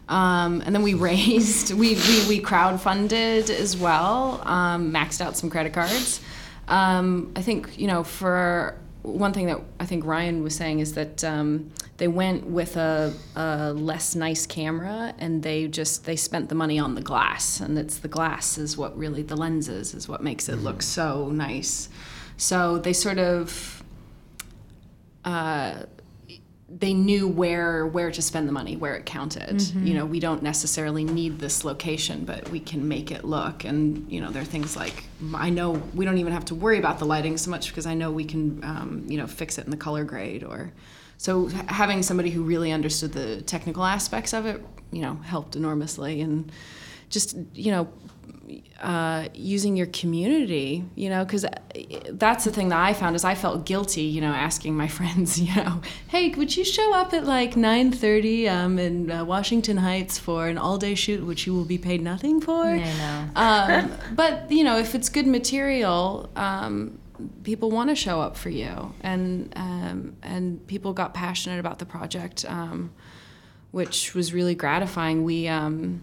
[0.08, 5.48] Um, and then we raised, we, we, we crowdfunded as well, um, maxed out some
[5.48, 6.20] credit cards.
[6.68, 10.94] Um, I think, you know, for one thing that I think Ryan was saying is
[10.94, 16.48] that um, they went with a, a, less nice camera and they just they spent
[16.48, 17.60] the money on the glass.
[17.60, 21.30] And it's the glass is what really the lenses is what makes it look so
[21.30, 21.88] nice.
[22.36, 23.82] So they sort of
[25.24, 25.84] uh,
[26.78, 29.56] they knew where where to spend the money, where it counted.
[29.56, 29.86] Mm-hmm.
[29.86, 33.64] You know, we don't necessarily need this location, but we can make it look.
[33.64, 35.04] And you know, there are things like
[35.34, 37.94] I know we don't even have to worry about the lighting so much because I
[37.94, 40.72] know we can um, you know fix it in the color grade or.
[41.18, 46.20] So having somebody who really understood the technical aspects of it, you know, helped enormously.
[46.20, 46.50] And
[47.10, 47.88] just you know
[48.80, 51.44] uh, using your community, you know, because
[52.10, 55.40] that's the thing that I found is I felt guilty, you know, asking my friends,
[55.40, 60.18] you know, hey, would you show up at like 9:30 um, in uh, Washington Heights
[60.18, 62.64] for an all-day shoot, which you will be paid nothing for?
[62.64, 63.28] I know.
[63.36, 66.98] um, but you know, if it's good material, um,
[67.44, 71.86] people want to show up for you, and um, and people got passionate about the
[71.86, 72.92] project, um,
[73.70, 75.24] which was really gratifying.
[75.24, 76.02] We um,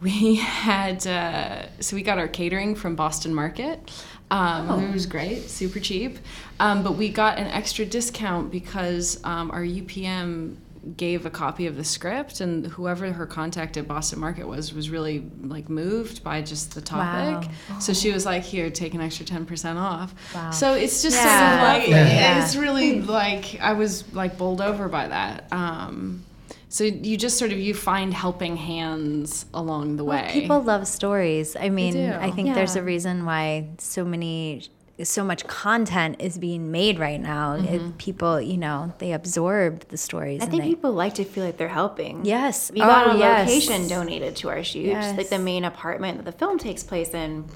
[0.00, 3.90] we had uh, so we got our catering from Boston Market.
[4.30, 4.78] Um, oh.
[4.78, 6.18] It was great, super cheap.
[6.60, 10.56] Um, but we got an extra discount because um, our UPM
[10.96, 14.90] gave a copy of the script, and whoever her contact at Boston Market was was
[14.90, 17.50] really like moved by just the topic.
[17.70, 17.78] Wow.
[17.78, 20.50] So she was like, "Here, take an extra ten percent off." Wow.
[20.50, 21.50] So it's just yeah.
[21.50, 22.44] sort of like yeah.
[22.44, 25.52] it's really like I was like bowled over by that.
[25.52, 26.24] Um,
[26.68, 30.22] so you just sort of you find helping hands along the way.
[30.22, 31.56] Well, people love stories.
[31.56, 32.54] I mean, I think yeah.
[32.54, 34.68] there's a reason why so many
[35.04, 37.56] so much content is being made right now.
[37.56, 37.74] Mm-hmm.
[37.74, 40.42] It, people, you know, they absorb the stories.
[40.42, 42.24] I think they, people like to feel like they're helping.
[42.24, 42.70] Yes.
[42.72, 43.48] We got oh, a yes.
[43.48, 45.16] location donated to our shoot, yes.
[45.16, 47.46] like the main apartment that the film takes place in.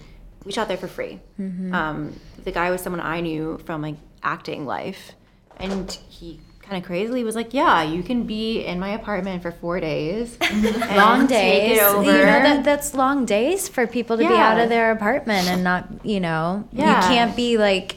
[0.45, 1.21] We shot there for free.
[1.41, 1.75] Mm-hmm.
[1.75, 5.13] Um, the guy was someone I knew from like acting life,
[5.59, 6.41] and he
[6.73, 10.39] kind of crazily was like, "Yeah, you can be in my apartment for four days,
[10.97, 11.77] long days.
[11.77, 14.29] You know, that, that's long days for people to yeah.
[14.31, 17.03] be out of their apartment and not, you know, yeah.
[17.03, 17.97] you can't be like."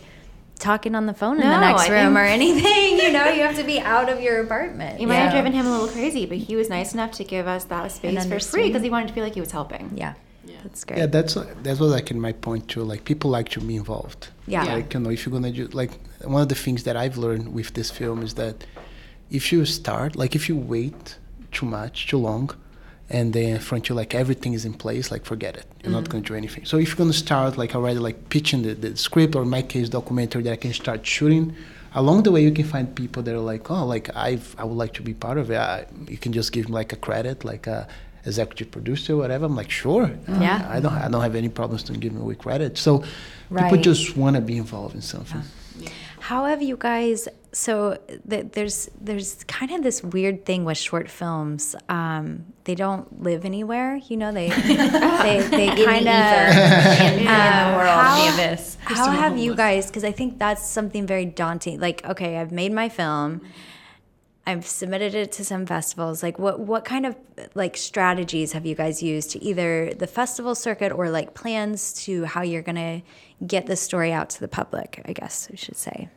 [0.57, 2.97] talking on the phone in the next room or anything.
[2.97, 5.01] You know, you have to be out of your apartment.
[5.01, 7.45] You might have driven him a little crazy, but he was nice enough to give
[7.45, 9.91] us that space for free because he wanted to feel like he was helping.
[9.95, 10.13] Yeah.
[10.65, 10.69] Yeah.
[10.69, 10.99] That's great.
[10.99, 12.83] Yeah, that's that was like in my point too.
[12.83, 14.29] Like people like to be involved.
[14.47, 14.63] Yeah.
[14.63, 15.91] Like you know, if you're gonna do like
[16.23, 18.65] one of the things that I've learned with this film is that
[19.29, 21.17] if you start, like if you wait
[21.51, 22.51] too much, too long,
[23.09, 25.65] and then in front of you like everything is in place, like forget it.
[25.65, 25.91] You're mm-hmm.
[25.93, 26.65] not going to do anything.
[26.65, 29.49] So if you're going to start like already like pitching the, the script or in
[29.49, 31.55] my case documentary that I can start shooting,
[31.93, 34.77] along the way you can find people that are like, oh, like I've I would
[34.77, 35.57] like to be part of it.
[35.57, 37.87] I, you can just give them like a credit, like a
[38.25, 39.45] executive producer, whatever.
[39.45, 40.11] I'm like, sure.
[40.27, 40.67] Yeah.
[40.69, 42.77] I don't I don't have any problems to give me away credit.
[42.77, 43.03] So
[43.49, 43.63] right.
[43.63, 45.41] people just want to be involved in something.
[45.79, 45.89] Yeah.
[46.19, 47.27] How have you guys?
[47.51, 47.97] So
[48.29, 51.75] th- there's there's kind of this weird thing with short films.
[51.87, 53.97] Um, they don't live anywhere.
[53.97, 58.77] You know, they they, they kind of in, uh, the world, how, the.
[58.95, 59.87] How have you guys?
[59.87, 61.79] Because I think that's something very daunting.
[61.79, 63.41] Like, okay, I've made my film.
[64.47, 66.21] I've submitted it to some festivals.
[66.21, 67.15] Like, what what kind of
[67.55, 72.25] like strategies have you guys used to either the festival circuit or like plans to
[72.25, 73.01] how you're gonna
[73.45, 76.09] get the story out to the public, I guess I should say.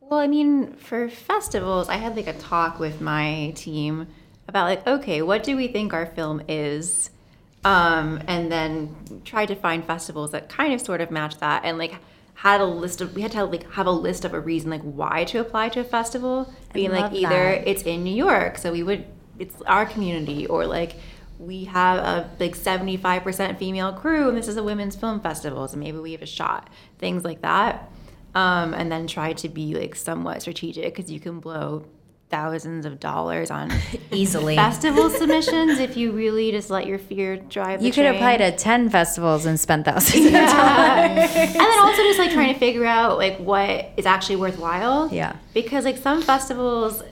[0.00, 4.06] Well, I mean, for festivals, I had like a talk with my team
[4.46, 7.10] about like, okay, what do we think our film is?
[7.64, 11.78] Um, and then tried to find festivals that kind of sort of match that and
[11.78, 11.94] like
[12.42, 14.82] had a list of we had to like have a list of a reason like
[14.82, 17.68] why to apply to a festival being like either that.
[17.68, 19.04] it's in New York so we would
[19.38, 20.96] it's our community or like
[21.38, 25.76] we have a big 75% female crew and this is a women's film festival so
[25.76, 27.88] maybe we have a shot things like that
[28.34, 31.86] um, and then try to be like somewhat strategic because you can blow
[32.32, 33.70] thousands of dollars on
[34.10, 38.14] easily festival submissions if you really just let your fear drive you could train.
[38.14, 41.10] apply to 10 festivals and spend thousands yeah.
[41.10, 45.36] and then also just like trying to figure out like what is actually worthwhile yeah
[45.52, 47.02] because like some festivals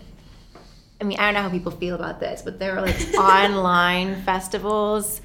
[1.00, 4.22] I mean, I don't know how people feel about this, but there are like online
[4.22, 5.22] festivals.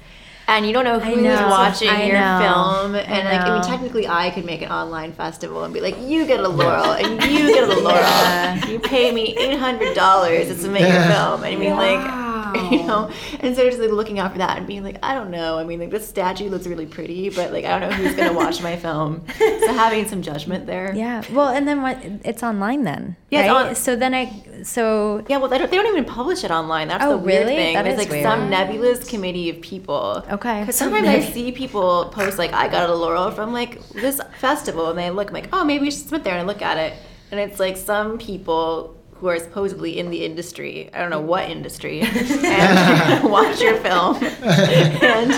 [0.48, 2.94] And you don't know who's know, watching I your know, film.
[2.94, 5.96] And I like, I mean, technically, I could make an online festival and be like,
[6.00, 8.70] "You get a laurel, and you get a laurel.
[8.70, 12.25] You pay me eight hundred dollars to make your film." And I mean, like,
[12.72, 15.30] you know, and so just like looking out for that and being like, I don't
[15.30, 15.58] know.
[15.58, 18.32] I mean, like this statue looks really pretty, but like, I don't know who's gonna
[18.32, 19.24] watch my film.
[19.66, 20.94] So having some judgment there.
[20.94, 21.22] Yeah.
[21.32, 21.98] Well, and then what?
[22.24, 23.16] It's online then.
[23.30, 23.68] Yeah, right?
[23.68, 24.62] on- So then I.
[24.62, 26.88] So Yeah, well, they don't, they don't even publish it online.
[26.88, 27.56] That's Oh, the weird really?
[27.56, 27.74] thing.
[27.74, 28.22] That is like weird.
[28.22, 30.24] some nebulous committee of people.
[30.30, 30.60] Okay.
[30.60, 34.90] Because sometimes I see people post like, "I got a laurel from like this festival,"
[34.90, 36.94] and they look I'm like, "Oh, maybe we should sit there and look at it."
[37.30, 40.90] And it's like some people who are supposedly in the industry.
[40.92, 45.30] I don't know what industry, and watch your film and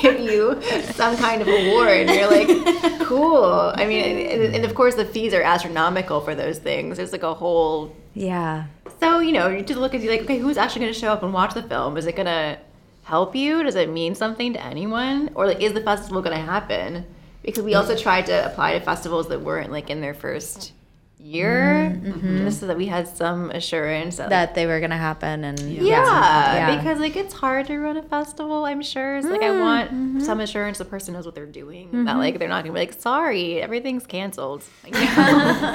[0.00, 0.60] give you
[0.92, 2.08] some kind of award.
[2.08, 3.72] And you're like, cool.
[3.74, 6.96] I mean, and, and of course the fees are astronomical for those things.
[6.96, 8.66] There's like a whole yeah.
[8.98, 11.12] so, you know, you just look and be like, okay, who's actually going to show
[11.12, 11.96] up and watch the film?
[11.96, 12.58] Is it going to
[13.04, 13.62] help you?
[13.62, 15.30] Does it mean something to anyone?
[15.34, 17.06] Or like, is the festival going to happen?
[17.42, 20.72] Because we also tried to apply to festivals that weren't like in their first
[21.20, 22.44] year, mm-hmm.
[22.44, 26.54] just so that we had some assurance that, That they were gonna happen and yeah,
[26.54, 26.76] Yeah.
[26.76, 28.64] because like it's hard to run a festival.
[28.64, 29.16] I'm sure.
[29.16, 30.20] It's like I mm, want mm-hmm.
[30.20, 31.90] some assurance the person knows what they're doing.
[31.90, 32.18] That mm-hmm.
[32.18, 34.62] like they're not gonna be like, sorry, everything's canceled.
[34.84, 34.94] Like,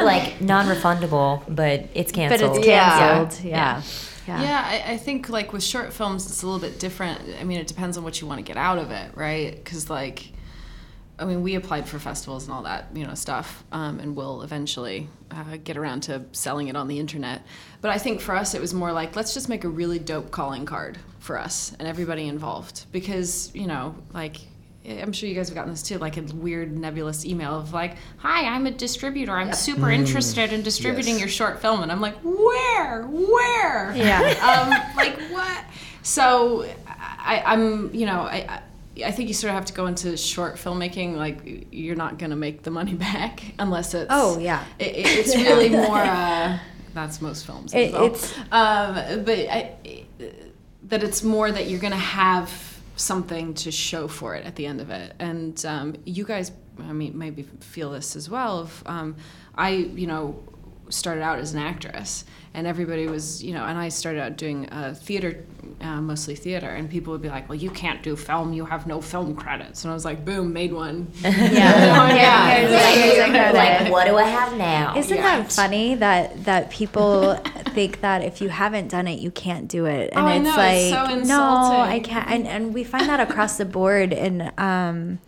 [0.03, 2.57] like non-refundable, but it's canceled but canceled.
[2.57, 2.99] it's Yeah.
[2.99, 3.45] canceled.
[3.45, 3.81] Yeah.
[4.27, 4.41] Yeah.
[4.41, 7.21] Yeah, I, I think like with short films, it's a little bit different.
[7.39, 9.53] I mean, it depends on what you want to get out of it, right?
[9.55, 10.31] Because like,
[11.23, 14.41] I mean, we applied for festivals and all that, you know, stuff, um, and we'll
[14.41, 17.43] eventually uh, get around to selling it on the internet.
[17.79, 20.31] But I think for us, it was more like let's just make a really dope
[20.31, 24.37] calling card for us and everybody involved, because you know, like.
[24.85, 27.95] I'm sure you guys have gotten this too, like a weird nebulous email of like,
[28.17, 29.31] "Hi, I'm a distributor.
[29.31, 31.19] I'm super interested in distributing Yes.
[31.21, 33.03] your short film," and I'm like, "Where?
[33.07, 34.19] Where?" Yeah.
[34.43, 35.63] um, like what?
[36.01, 38.61] So I, I'm, you know, I,
[39.03, 41.15] I, think you sort of have to go into short filmmaking.
[41.15, 44.07] Like you're not going to make the money back unless it's.
[44.09, 44.63] Oh, yeah.
[44.79, 45.97] It, it- it's really more.
[45.97, 46.59] Uh,
[46.93, 47.73] that's most films.
[47.73, 48.05] It- well.
[48.05, 49.75] it's- Um, but I,
[50.83, 52.51] that it's more that you're going to have
[52.95, 55.13] something to show for it at the end of it.
[55.17, 58.59] And um, you guys, I mean, maybe feel this as well.
[58.59, 59.15] Of um,
[59.55, 60.43] I, you know,
[60.93, 64.69] started out as an actress, and everybody was, you know, and I started out doing
[64.69, 65.43] uh, theater,
[65.81, 68.53] uh, mostly theater, and people would be like, "Well, you can't do film.
[68.53, 72.13] You have no film credits." And I was like, "Boom, made one." Yeah.
[72.15, 72.55] yeah.
[72.57, 73.57] Here's- here's a credit.
[73.57, 74.95] Like, what do I have now?
[74.95, 77.35] Isn't that funny that that people
[77.73, 80.43] think that if you haven't done it, you can't do it, and Oh, I it's
[80.45, 82.29] know, like it's so no, I can't.
[82.29, 85.19] And, and we find that across the board in um,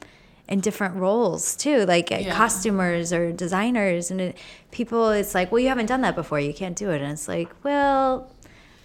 [0.48, 2.36] in different roles too, like uh, Yeah.
[2.36, 4.38] costumers or designers, and it,
[4.72, 5.10] people.
[5.10, 7.50] It's like, well, you haven't done that before, you can't do it, and it's like,
[7.64, 8.32] well.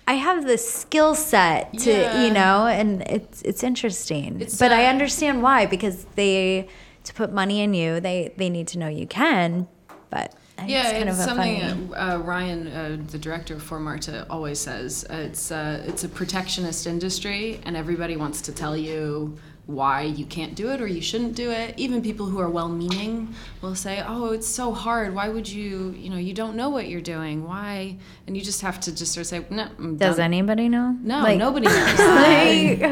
[0.08, 2.24] I have the skill set to, Yeah.
[2.24, 4.40] you know, and it's it's interesting.
[4.40, 6.66] It's, but I uh, understand why because they
[7.04, 9.68] to put money in you, they they need to know you can.
[10.10, 10.34] But
[10.66, 11.94] Yeah, it's kind it's of a something funny.
[11.94, 15.06] uh, uh, Ryan, uh, the director For Marta, always says.
[15.08, 20.24] Uh, it's uh, it's a protectionist industry, and everybody wants to tell you why you
[20.26, 21.74] can't do it or you shouldn't do it.
[21.76, 25.14] Even people who are well-meaning will say, "Oh, it's so hard.
[25.14, 25.94] Why would you?
[25.96, 27.46] You know, you don't know what you're doing.
[27.46, 27.96] Why?"
[28.26, 30.96] And you just have to just sort of say, "No." I'm Does done." anybody know?
[31.02, 31.76] No, Like- nobody knows.
[31.76, 32.82] like,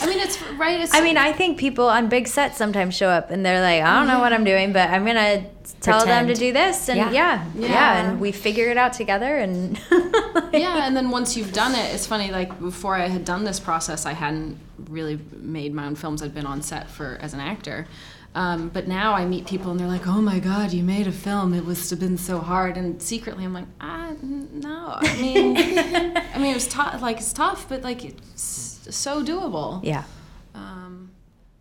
[0.00, 0.80] I mean, it's right.
[0.80, 3.82] It's, I mean, I think people on big sets sometimes show up and they're like,
[3.82, 5.44] I don't know what I'm doing, but I'm gonna
[5.80, 7.10] tell them to do this, and Yeah.
[7.10, 7.96] yeah, yeah, Yeah.
[8.10, 9.78] and we figure it out together, and
[10.52, 13.60] yeah and then once you've done it it's funny like before i had done this
[13.60, 14.56] process i hadn't
[14.88, 17.86] really made my own films i'd been on set for as an actor
[18.34, 21.12] um, but now i meet people and they're like oh my god you made a
[21.12, 25.16] film it must have been so hard and secretly i'm like ah n- no i
[25.20, 25.56] mean
[26.34, 30.04] i mean it was tough like it's tough but like it's so doable yeah.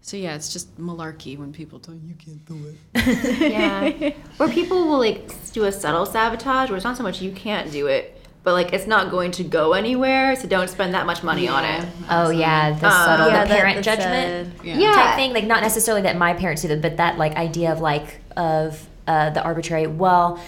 [0.08, 2.58] Um, so yeah it's just malarkey when people tell you you can't do
[2.94, 4.14] it Yeah.
[4.40, 7.72] Or people will like do a subtle sabotage where it's not so much you can't
[7.72, 11.24] do it, but like it's not going to go anywhere, so don't spend that much
[11.24, 11.86] money on it.
[12.10, 14.78] Oh yeah, the subtle, yeah, the that- parent that's judgment Yeah.
[14.78, 14.94] Yeah.
[14.94, 15.34] type thing.
[15.34, 18.88] Like not necessarily that my parents do that, but that like idea of like of
[19.08, 19.88] uh, the arbitrary.
[19.88, 20.40] Well,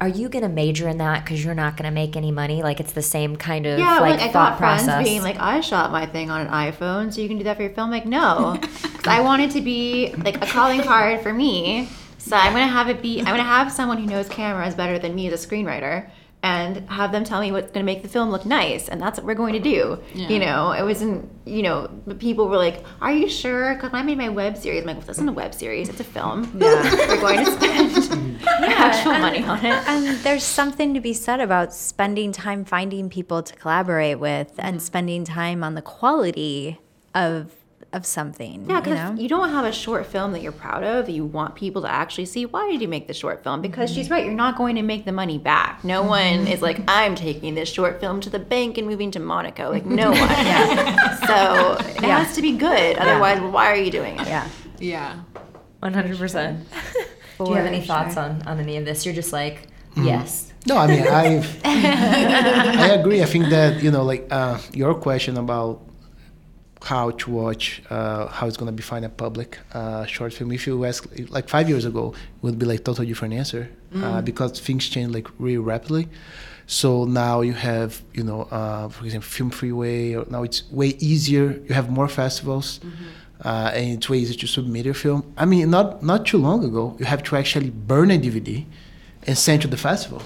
[0.00, 2.62] are you gonna major in that because you're not gonna make any money?
[2.62, 5.04] Like it's the same kind of Yeah, like like, I thought got friends process.
[5.04, 7.62] being like, I shot my thing on an iPhone, so you can do that for
[7.62, 7.90] your film.
[7.90, 8.60] Like, no,
[9.06, 11.88] I want it to be like a calling card for me.
[12.18, 13.18] So I'm gonna have it be.
[13.20, 16.08] I'm gonna have someone who knows cameras better than me as a screenwriter,
[16.42, 19.26] and have them tell me what's gonna make the film look nice, and that's what
[19.26, 19.98] we're going to do.
[20.14, 20.28] Yeah.
[20.28, 21.30] You know, it wasn't.
[21.44, 24.82] You know, but people were like, "Are you sure?" Because I made my web series,
[24.82, 26.50] I'm like, well, "This isn't a web series; it's a film.
[26.56, 26.82] Yeah.
[27.08, 27.52] we're going to
[28.02, 33.08] spend actual money on it." And there's something to be said about spending time finding
[33.08, 34.84] people to collaborate with and mm-hmm.
[34.84, 36.78] spending time on the quality
[37.14, 37.52] of
[37.92, 38.66] of something.
[38.68, 39.22] Yeah, you because know?
[39.22, 41.08] you don't have a short film that you're proud of.
[41.08, 43.62] You want people to actually see why did you make the short film?
[43.62, 44.14] Because she's mm-hmm.
[44.14, 45.82] right, you're not going to make the money back.
[45.84, 46.08] No mm-hmm.
[46.08, 49.70] one is like, I'm taking this short film to the bank and moving to Monaco.
[49.70, 50.18] Like no one.
[50.18, 51.16] Yeah.
[51.26, 52.22] So it Yeah.
[52.22, 52.96] has to be good.
[52.98, 54.28] Otherwise, why are you doing it?
[54.28, 54.48] yeah.
[54.78, 55.20] Yeah.
[55.80, 56.66] One hundred percent.
[57.38, 58.24] Do you have any For thoughts sure.
[58.24, 59.06] on on any of this?
[59.06, 60.06] You're just like, mm-hmm.
[60.06, 60.52] yes.
[60.66, 63.22] No, I mean I've I agree.
[63.22, 65.87] I think that you know, like uh, your question about
[66.82, 70.52] how to watch, uh, how it's gonna be find a public uh, short film.
[70.52, 74.22] If you ask, like five years ago, it would be like totally different answer uh,
[74.22, 76.08] because things change like really rapidly.
[76.66, 80.14] So now you have, you know, uh, for example, Film Freeway.
[80.14, 81.60] Or now it's way easier.
[81.66, 82.80] You have more festivals.
[83.42, 85.32] Uh, and it's way easier to submit your film.
[85.36, 88.64] I mean, not not too long ago, you have to actually burn a DVD
[89.26, 90.22] and send to the festival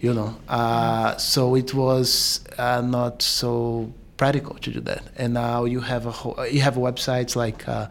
[0.00, 5.02] you know uh, so it was uh, not so practical to do that.
[5.16, 7.88] And now you have a whole, you have websites like uh,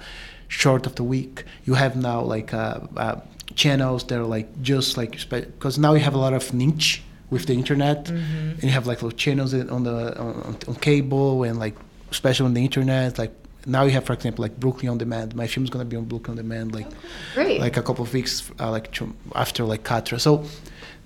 [0.48, 1.44] short of the week.
[1.66, 3.20] You have now like uh, uh,
[3.56, 7.02] channels that are like just like because now you have a lot of niche
[7.32, 8.10] with the internet.
[8.10, 11.76] And you have like little channels on the on, on cable and like
[12.12, 13.18] especially on the internet.
[13.18, 13.34] Like
[13.66, 15.36] now you have for example like brooklyn on demand.
[15.36, 16.88] My film's gonna be on brooklyn on demand like
[17.34, 17.60] Great.
[17.60, 18.98] like a couple of weeks uh, like
[19.36, 20.20] after like Katra.
[20.20, 20.46] So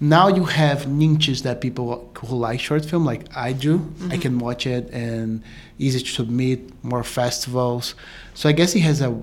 [0.02, 3.94] now you have niches that people who like short film like I do.
[4.10, 5.44] I can watch it and
[5.78, 7.94] easy to submit, more festivals.
[8.34, 9.22] So I guess he has a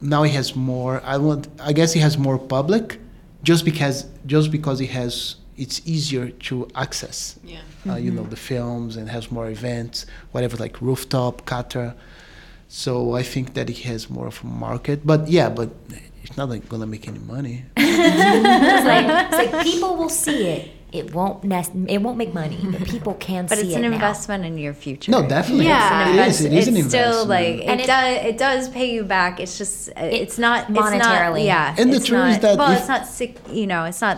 [0.00, 1.02] now he has more.
[1.04, 1.48] I want.
[1.60, 2.98] I guess he has more public,
[3.42, 7.38] just because just because he has it's easier to access.
[7.44, 7.60] Yeah.
[7.86, 11.94] Uh, you know the films and has more events, whatever like rooftop, Katra.
[12.76, 15.06] So I think that he has more of a market.
[15.06, 15.70] But yeah, but
[16.24, 17.64] it's not like gonna make any money.
[17.76, 20.70] It's like, it's like people will see it.
[20.90, 23.64] It won't nec- it won't make money, but people can But see it.
[23.64, 23.92] But it's an now.
[23.94, 25.10] investment in your future.
[25.12, 25.66] No, definitely.
[25.66, 26.14] Yeah.
[26.14, 26.40] it is.
[26.44, 26.90] It is an it's investment.
[27.14, 28.24] still like And it it- does.
[28.30, 29.38] It does pay you back.
[29.38, 31.46] It's just uh, it's not it's monetarily.
[31.46, 33.32] Not, yeah, And the it's truth is that well, if- it's not sick.
[33.60, 34.16] You know, it's not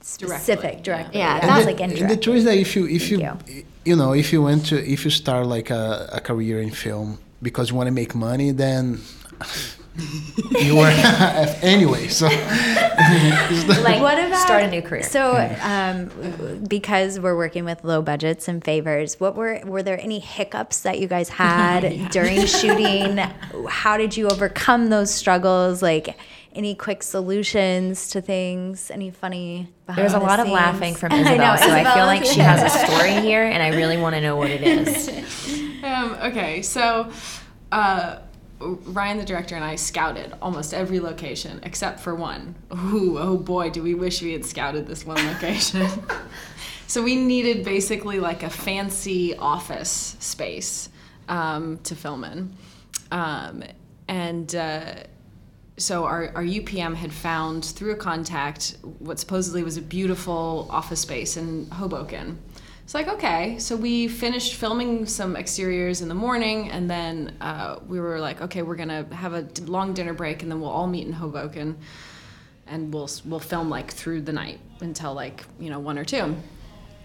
[0.00, 1.18] specific directly.
[1.20, 2.14] Yeah, Yeah, that's it's the, like and indirect.
[2.14, 4.76] the truth is that if you if you Thank you know if you went to
[4.94, 8.50] if you start like a, a career in film because you want to make money
[8.50, 9.00] then
[9.96, 10.92] you work
[11.62, 15.02] anyway so Like what about start a new career?
[15.02, 20.18] So, um, because we're working with low budgets and favors, what were were there any
[20.18, 23.18] hiccups that you guys had during shooting?
[23.68, 25.82] How did you overcome those struggles?
[25.82, 26.16] Like
[26.54, 28.90] any quick solutions to things?
[28.90, 29.68] Any funny?
[29.94, 32.40] There's a the lot of laughing from I Isabel, know, so I feel like she
[32.40, 35.08] has a story here, and I really want to know what it is.
[35.82, 37.10] Um, okay, so
[37.72, 38.18] uh,
[38.84, 42.54] Ryan, the director, and I scouted almost every location except for one.
[42.72, 45.88] Ooh, oh boy, do we wish we had scouted this one location.
[46.86, 50.88] so we needed basically like a fancy office space
[51.28, 52.56] um, to film in.
[53.10, 53.62] Um,
[54.08, 54.94] and uh,
[55.76, 61.00] so our, our UPM had found through a contact what supposedly was a beautiful office
[61.00, 62.38] space in Hoboken.
[62.84, 67.78] It's like okay, so we finished filming some exteriors in the morning, and then uh,
[67.88, 70.86] we were like, okay, we're gonna have a long dinner break, and then we'll all
[70.86, 71.78] meet in Hoboken,
[72.66, 76.36] and we'll we'll film like through the night until like you know one or two.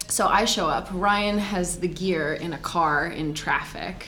[0.08, 0.88] So I show up.
[0.92, 4.06] Ryan has the gear in a car in traffic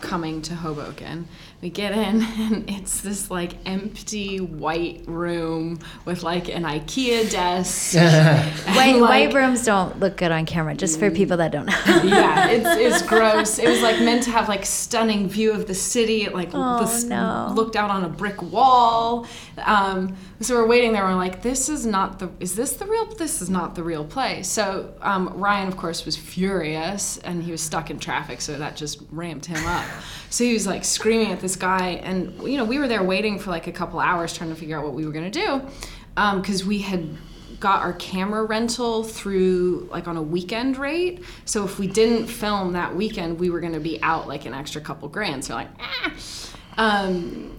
[0.00, 1.28] coming to Hoboken.
[1.64, 7.94] We get in and it's this like empty white room with like an IKEA desk.
[8.76, 12.02] White, like, white rooms don't look good on camera, just for people that don't know.
[12.04, 13.58] yeah, it's, it's gross.
[13.58, 16.24] It was like meant to have like stunning view of the city.
[16.24, 17.50] It like Oh, this no.
[17.54, 19.26] looked out on a brick wall.
[19.56, 21.04] Um, so we're waiting there.
[21.04, 22.30] We're like, this is not the.
[22.40, 23.06] Is this the real?
[23.06, 24.48] This is not the real place.
[24.48, 28.40] So um, Ryan, of course, was furious, and he was stuck in traffic.
[28.40, 29.86] So that just ramped him up.
[30.30, 33.38] So he was like screaming at this guy, and you know we were there waiting
[33.38, 35.62] for like a couple hours trying to figure out what we were gonna do,
[36.14, 37.16] because we had
[37.60, 41.24] got our camera rental through like on a weekend rate.
[41.46, 44.52] So if we didn't film that weekend, we were going to be out like an
[44.52, 45.44] extra couple grand.
[45.46, 46.12] So like, ah.
[46.76, 47.58] um,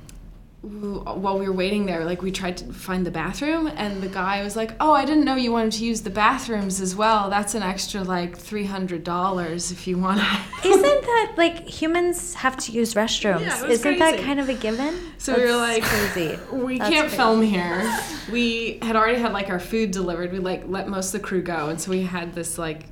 [0.66, 4.44] while we were waiting there, like we tried to find the bathroom, and the guy
[4.44, 7.30] was like, "Oh, I didn't know you wanted to use the bathrooms as well.
[7.30, 12.34] That's an extra like three hundred dollars if you want." to Isn't that like humans
[12.36, 13.42] have to use restrooms?
[13.42, 14.96] Yeah, Isn't that kind of a given?
[15.18, 16.40] So we were like, crazy.
[16.52, 17.18] we That's can't crazy.
[17.18, 18.00] film here.
[18.32, 20.32] We had already had like our food delivered.
[20.32, 22.86] We like let most of the crew go, and so we had this like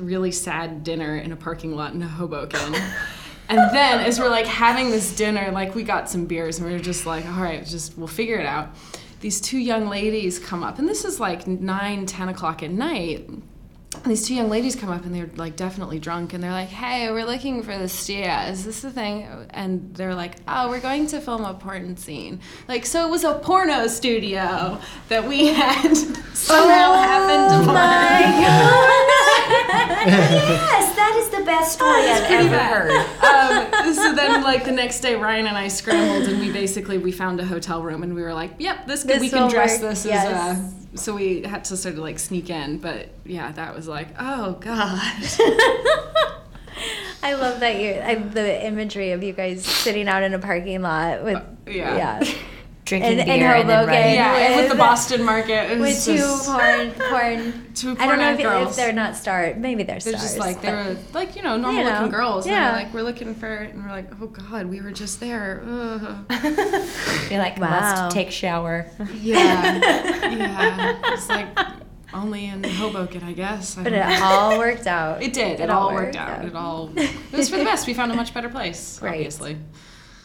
[0.00, 2.74] really sad dinner in a parking lot in Hoboken.
[3.50, 6.72] and then as we're like having this dinner, like we got some beers, and we
[6.72, 8.70] were just like, all right, just we'll figure it out.
[9.20, 13.28] These two young ladies come up, and this is like nine, ten o'clock at night
[14.06, 17.10] these two young ladies come up and they're like definitely drunk and they're like, "Hey,
[17.10, 18.48] we're looking for the Stia.
[18.50, 22.40] Is this the thing?" And they're like, "Oh, we're going to film a porn scene."
[22.68, 25.96] Like, so it was a porno studio that we had
[26.34, 29.19] somehow oh happened to find.
[29.50, 32.90] Yes, that is the best story I've ever bad.
[32.90, 33.84] heard.
[33.84, 37.12] Um, so then, like the next day, Ryan and I scrambled and we basically we
[37.12, 39.90] found a hotel room and we were like, "Yep, this, This we can dress work,
[39.90, 40.26] this yes.
[40.26, 43.86] as a." So we had to sort of like sneak in, but yeah, that was
[43.86, 45.00] like, oh god.
[47.22, 50.80] I love that you I, the imagery of you guys sitting out in a parking
[50.82, 52.18] lot with yeah.
[52.20, 52.34] yeah
[52.86, 53.94] Drinking And- and beer and, then Hoboken.
[54.00, 54.14] writing.
[54.14, 57.66] Yeah, and with the Boston market, it was with two porn porn.
[57.74, 58.70] two I don't know if, girls.
[58.70, 59.56] if they're not stars.
[59.58, 60.22] Maybe they're They're stars.
[60.22, 62.46] just like they but- were like you know normal know, looking girls.
[62.46, 62.72] Yeah.
[62.72, 65.62] they're like we're looking for, it, and we're like, oh god, we were just there.
[65.66, 66.24] Ugh.
[67.30, 67.68] You're like, Wow.
[67.80, 68.86] must take shower.
[69.20, 69.76] Yeah,
[70.34, 70.98] yeah.
[71.12, 71.48] It's like
[72.12, 73.78] only in Hoboken, I guess.
[73.78, 74.18] I But it know.
[74.24, 75.22] all worked out.
[75.22, 75.60] It did.
[75.60, 76.44] It, all worked out.
[76.44, 76.90] It all.
[76.96, 77.86] It was for the best.
[77.86, 79.00] We found a much better place.
[79.00, 79.12] Right.
[79.14, 79.58] Obviously.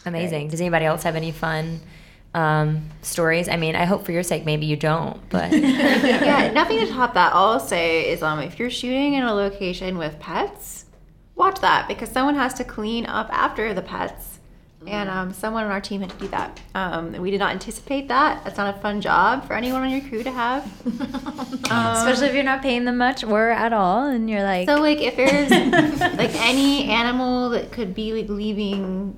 [0.04, 0.48] Amazing.
[0.48, 1.80] Does anybody else have any fun
[2.36, 3.48] um, stories?
[3.48, 7.14] I mean, I hope for your sake maybe you don't, but yeah, nothing to top
[7.14, 7.32] that.
[7.32, 10.84] All I'll say is, um, if you're shooting in a location with pets,
[11.34, 14.38] watch that because someone has to clean up after the pets,
[14.86, 16.60] and um, someone on our team had to do that.
[16.74, 18.44] Um, we did not anticipate that.
[18.44, 20.64] That's not a fun job for anyone on your crew to have.
[20.86, 25.00] Especially if you're not paying them much or at all, and you're like, So, like,
[25.00, 25.50] if there's
[26.18, 29.16] like any animal that could be like leaving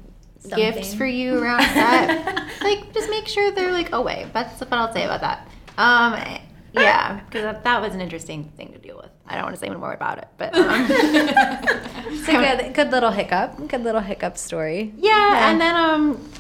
[0.54, 4.28] gifts for you around set, like just make sure they're like away.
[4.32, 5.48] That's what I'll say about that.
[5.76, 6.40] Um,
[6.72, 9.10] yeah, because that, that was an interesting thing to deal with.
[9.26, 12.90] I don't want to say any more about it, but um, it's a good, good
[12.90, 14.92] little hiccup, good little hiccup story.
[14.96, 16.30] yeah, and then um,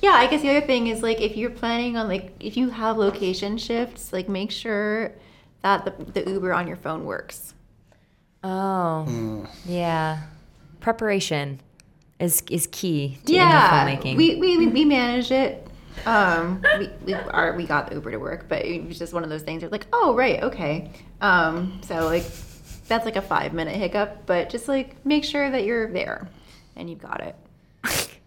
[0.00, 2.70] yeah, I guess the other thing is like if you're planning on like if you
[2.70, 5.12] have location shifts, like make sure
[5.62, 7.54] that the, the Uber on your phone works.
[8.44, 10.22] oh, yeah.
[10.80, 11.60] Preparation
[12.20, 14.16] is is key to yeah, filmmaking.
[14.16, 15.66] we we we managed it.
[16.06, 19.24] Um, we we are we got the Uber to work, but it was just one
[19.24, 19.62] of those things.
[19.62, 20.90] Where like, oh right, okay.
[21.20, 22.24] Um, so like
[22.86, 26.28] that's like a five minute hiccup, but just like make sure that you're there
[26.76, 27.36] and you've got it.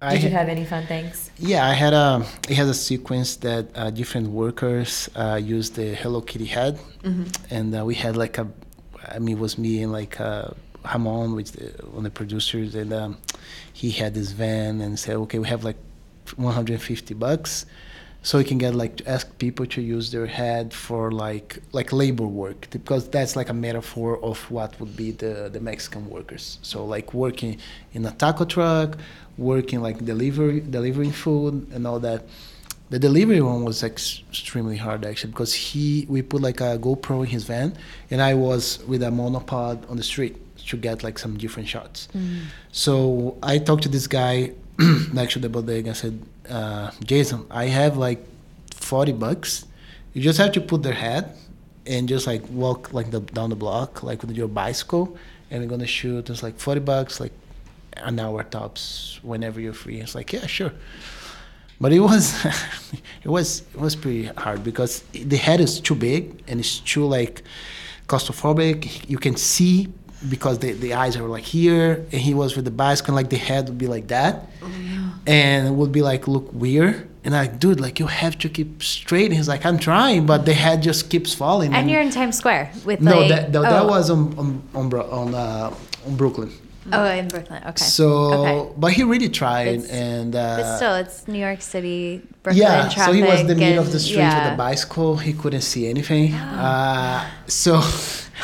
[0.00, 1.30] I Did you ha- have any fun things?
[1.38, 2.24] Yeah, I had a.
[2.48, 6.78] It has a sequence that uh, different workers uh, use the Hello Kitty head,
[7.50, 8.46] and uh, we had like a.
[9.08, 10.50] I mean, it was me and like uh,
[10.92, 13.18] Ramon, which the, one of the producers, and um,
[13.72, 15.76] he had this van and said, "Okay, we have like
[16.36, 17.66] 150 bucks,
[18.22, 21.92] so we can get like to ask people to use their head for like like
[21.92, 26.58] labor work because that's like a metaphor of what would be the the Mexican workers.
[26.62, 27.58] So like working
[27.92, 28.98] in a taco truck,
[29.36, 32.24] working like delivery delivering food and all that.
[32.90, 37.20] The delivery one was ex- extremely hard actually because he we put like a GoPro
[37.20, 37.76] in his van
[38.10, 40.36] and I was with a monopod on the street
[40.68, 42.08] to get like some different shots.
[42.72, 44.52] So I talked to this guy
[45.12, 45.90] next to the bodega.
[45.90, 48.20] I said, uh, Jason, I have like
[48.74, 49.66] 40 bucks.
[50.12, 51.34] You just have to put their head
[51.86, 55.16] and just like walk like the, down the block, like with your bicycle,
[55.50, 56.28] and we're gonna shoot.
[56.30, 57.32] It's like 40 bucks, like
[57.96, 60.00] an hour tops, whenever you're free.
[60.00, 60.72] It's like, yeah, sure.
[61.80, 62.44] But it was,
[63.24, 67.04] it was, it was pretty hard because the head is too big and it's too
[67.06, 67.42] like
[68.08, 69.08] claustrophobic.
[69.08, 69.88] You can see
[70.28, 73.36] because the, the eyes are like here, and he was with the bicycle, like the
[73.36, 74.46] head would be like that,
[75.26, 77.08] and it would be like look weird.
[77.24, 79.26] And I, like, dude, like you have to keep straight.
[79.26, 81.74] And he's like, I'm trying, but the head just keeps falling.
[81.74, 84.62] And you're in Times Square with no, like that, that, that oh, was on on
[84.74, 85.74] on, on, uh,
[86.06, 86.50] on Brooklyn.
[86.90, 87.62] oh in Brooklyn.
[87.66, 87.84] Okay.
[87.84, 88.72] So, Okay.
[88.78, 92.88] but he really tried, It's- and uh, but still, it's New York City, Brooklyn yeah,
[92.88, 93.02] traffic.
[93.04, 94.44] so he was in the middle of the street yeah.
[94.44, 95.18] with a bicycle.
[95.18, 96.32] He couldn't see anything.
[96.68, 97.82] Uh, so,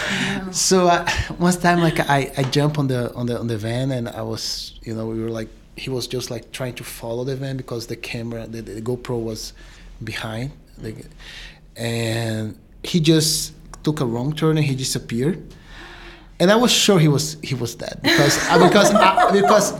[0.51, 3.91] so uh, one time, like I, I jumped on the on the on the van,
[3.91, 7.25] and I was, you know, we were like, he was just like trying to follow
[7.25, 9.53] the van because the camera, the, the GoPro was
[10.03, 10.95] behind, the,
[11.77, 15.43] and he just took a wrong turn and he disappeared.
[16.41, 19.73] And I was sure he was he was dead because uh, because uh, because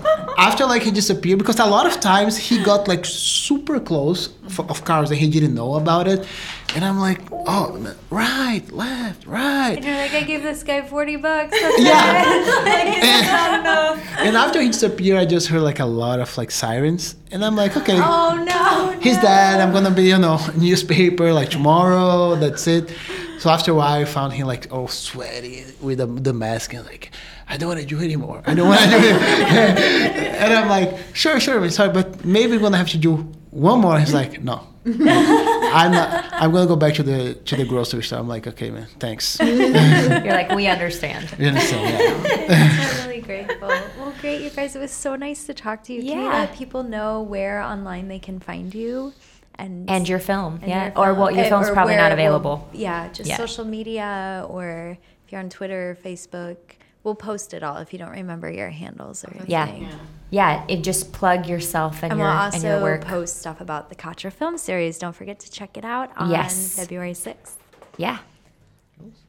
[0.47, 4.29] after like he disappeared because a lot of times he got like super close
[4.59, 6.27] of cars and he didn't know about it,
[6.75, 11.17] and I'm like oh right left right And you're like, I gave this guy forty
[11.17, 11.57] bucks.
[11.79, 12.25] yeah
[14.19, 17.45] and, and after he disappeared I just heard like a lot of like sirens and
[17.45, 18.65] I'm like okay oh no!
[19.05, 19.61] he's dead.
[19.61, 22.35] I'm gonna be, you know, newspaper like tomorrow.
[22.37, 22.93] That's it.
[23.39, 26.85] So after a while, I found him like all sweaty with the, the mask and
[26.87, 27.11] like,
[27.49, 28.43] I don't want to do it anymore.
[28.47, 29.17] I don't want to do it.
[30.43, 33.17] and I'm like, sure, sure, sorry, but maybe we're gonna have to do
[33.51, 33.99] one more.
[34.01, 38.19] He's like, no, I'm not, I'm gonna go back to the to the grocery store.
[38.19, 39.39] I'm like, okay, man, thanks.
[39.41, 39.47] you
[40.25, 41.33] You're like, we understand.
[41.39, 42.25] understand?
[42.51, 43.01] Yeah.
[43.03, 43.69] I'm really grateful.
[43.69, 44.75] Well, great, you guys.
[44.75, 46.01] It was so nice to talk to you.
[46.03, 46.41] Can you Yeah.
[46.41, 49.13] let people know where online they can find you?
[49.57, 50.85] And, And your film, and yeah.
[50.87, 52.69] your Or well, your eh, film's or probably not it will- available.
[52.73, 53.37] yeah, just Yeah.
[53.37, 56.57] social media or if you're on Twitter, Facebook.
[57.05, 59.67] We'll post it all if you don't remember your handles or Yeah.
[59.69, 59.89] anything.
[60.31, 63.05] Yeah, it just plug yourself and, And your we'll and your also work.
[63.05, 64.99] post stuff about the Katra film series.
[64.99, 66.75] Don't forget to check it out on Yes.
[66.77, 67.53] February 6th.
[67.99, 68.19] yeah.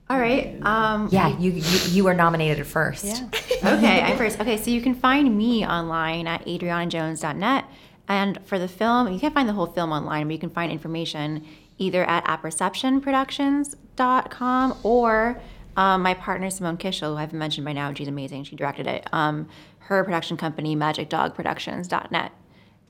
[0.09, 0.57] All right.
[0.65, 3.05] Um, Yeah, you, you you were nominated first.
[3.05, 3.27] Yeah.
[3.75, 4.39] okay, I'm first.
[4.39, 7.65] Okay, so you can find me online at adrianajones.net.
[8.07, 10.71] And for the film, you can't find the whole film online, but you can find
[10.71, 11.43] information
[11.79, 15.41] either at apperceptionproductions.com or
[15.75, 18.43] um, my partner, Simone Kishel, who I've mentioned by now, she's amazing.
[18.45, 19.07] She directed it.
[19.11, 19.47] Um,
[19.79, 22.31] her production company, magicdogproductions.net.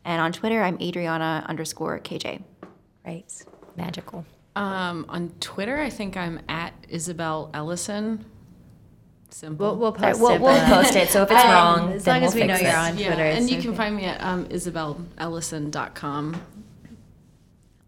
[0.05, 2.41] And on Twitter, I'm Adriana underscore KJ.
[3.05, 3.43] Right.
[3.75, 4.25] Magical.
[4.55, 8.23] Um, on Twitter, I think I'm at Isabel Ellison.
[9.29, 9.75] Simple.
[9.75, 10.41] We'll, we'll All right, post we'll, it.
[10.41, 11.09] we'll post it.
[11.09, 12.75] So if it's Um, wrong, as then long as we'll we know fix you're it.
[12.77, 13.23] on yeah, Twitter.
[13.25, 16.41] and it's you can find me at um, isabelellison.com.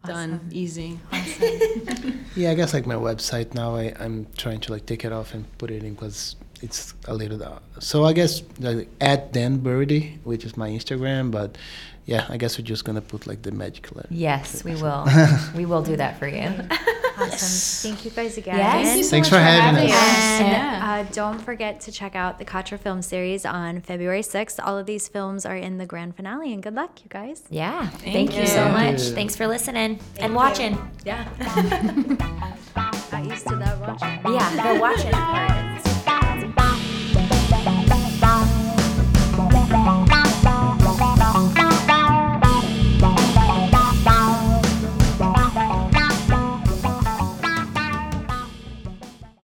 [0.08, 0.40] Done.
[0.52, 1.00] Easy.
[2.36, 3.76] Yeah, I guess like my website now.
[3.76, 7.14] I I'm trying to like take it off and put it in because it's a
[7.14, 7.42] little.
[7.44, 11.58] Uh, so I guess like, at Dan Birdie, which is my Instagram, but
[12.06, 14.08] yeah, I guess we're just gonna put like the magic letter.
[14.12, 15.06] Yes, we will.
[15.56, 16.50] we will do that for you.
[17.20, 17.90] Awesome.
[17.92, 18.58] Thank you guys again.
[18.58, 18.86] Yes.
[18.86, 19.98] Thank you so Thanks for having having us.
[19.98, 20.40] us.
[20.42, 21.06] And Yeah.
[21.10, 24.60] uh, don't forget to check out the Katra film series on February 6th.
[24.64, 27.42] All of these films are in the grand finale, and good luck, you guys.
[27.50, 27.88] Yeah.
[27.90, 29.04] Thank, you so Thank much.
[29.08, 29.16] you.
[29.16, 30.78] Thanks for listening and watching.
[31.06, 31.28] Yeah.
[33.12, 34.34] Got used to that watching.
[34.34, 35.77] Yeah, the watching part.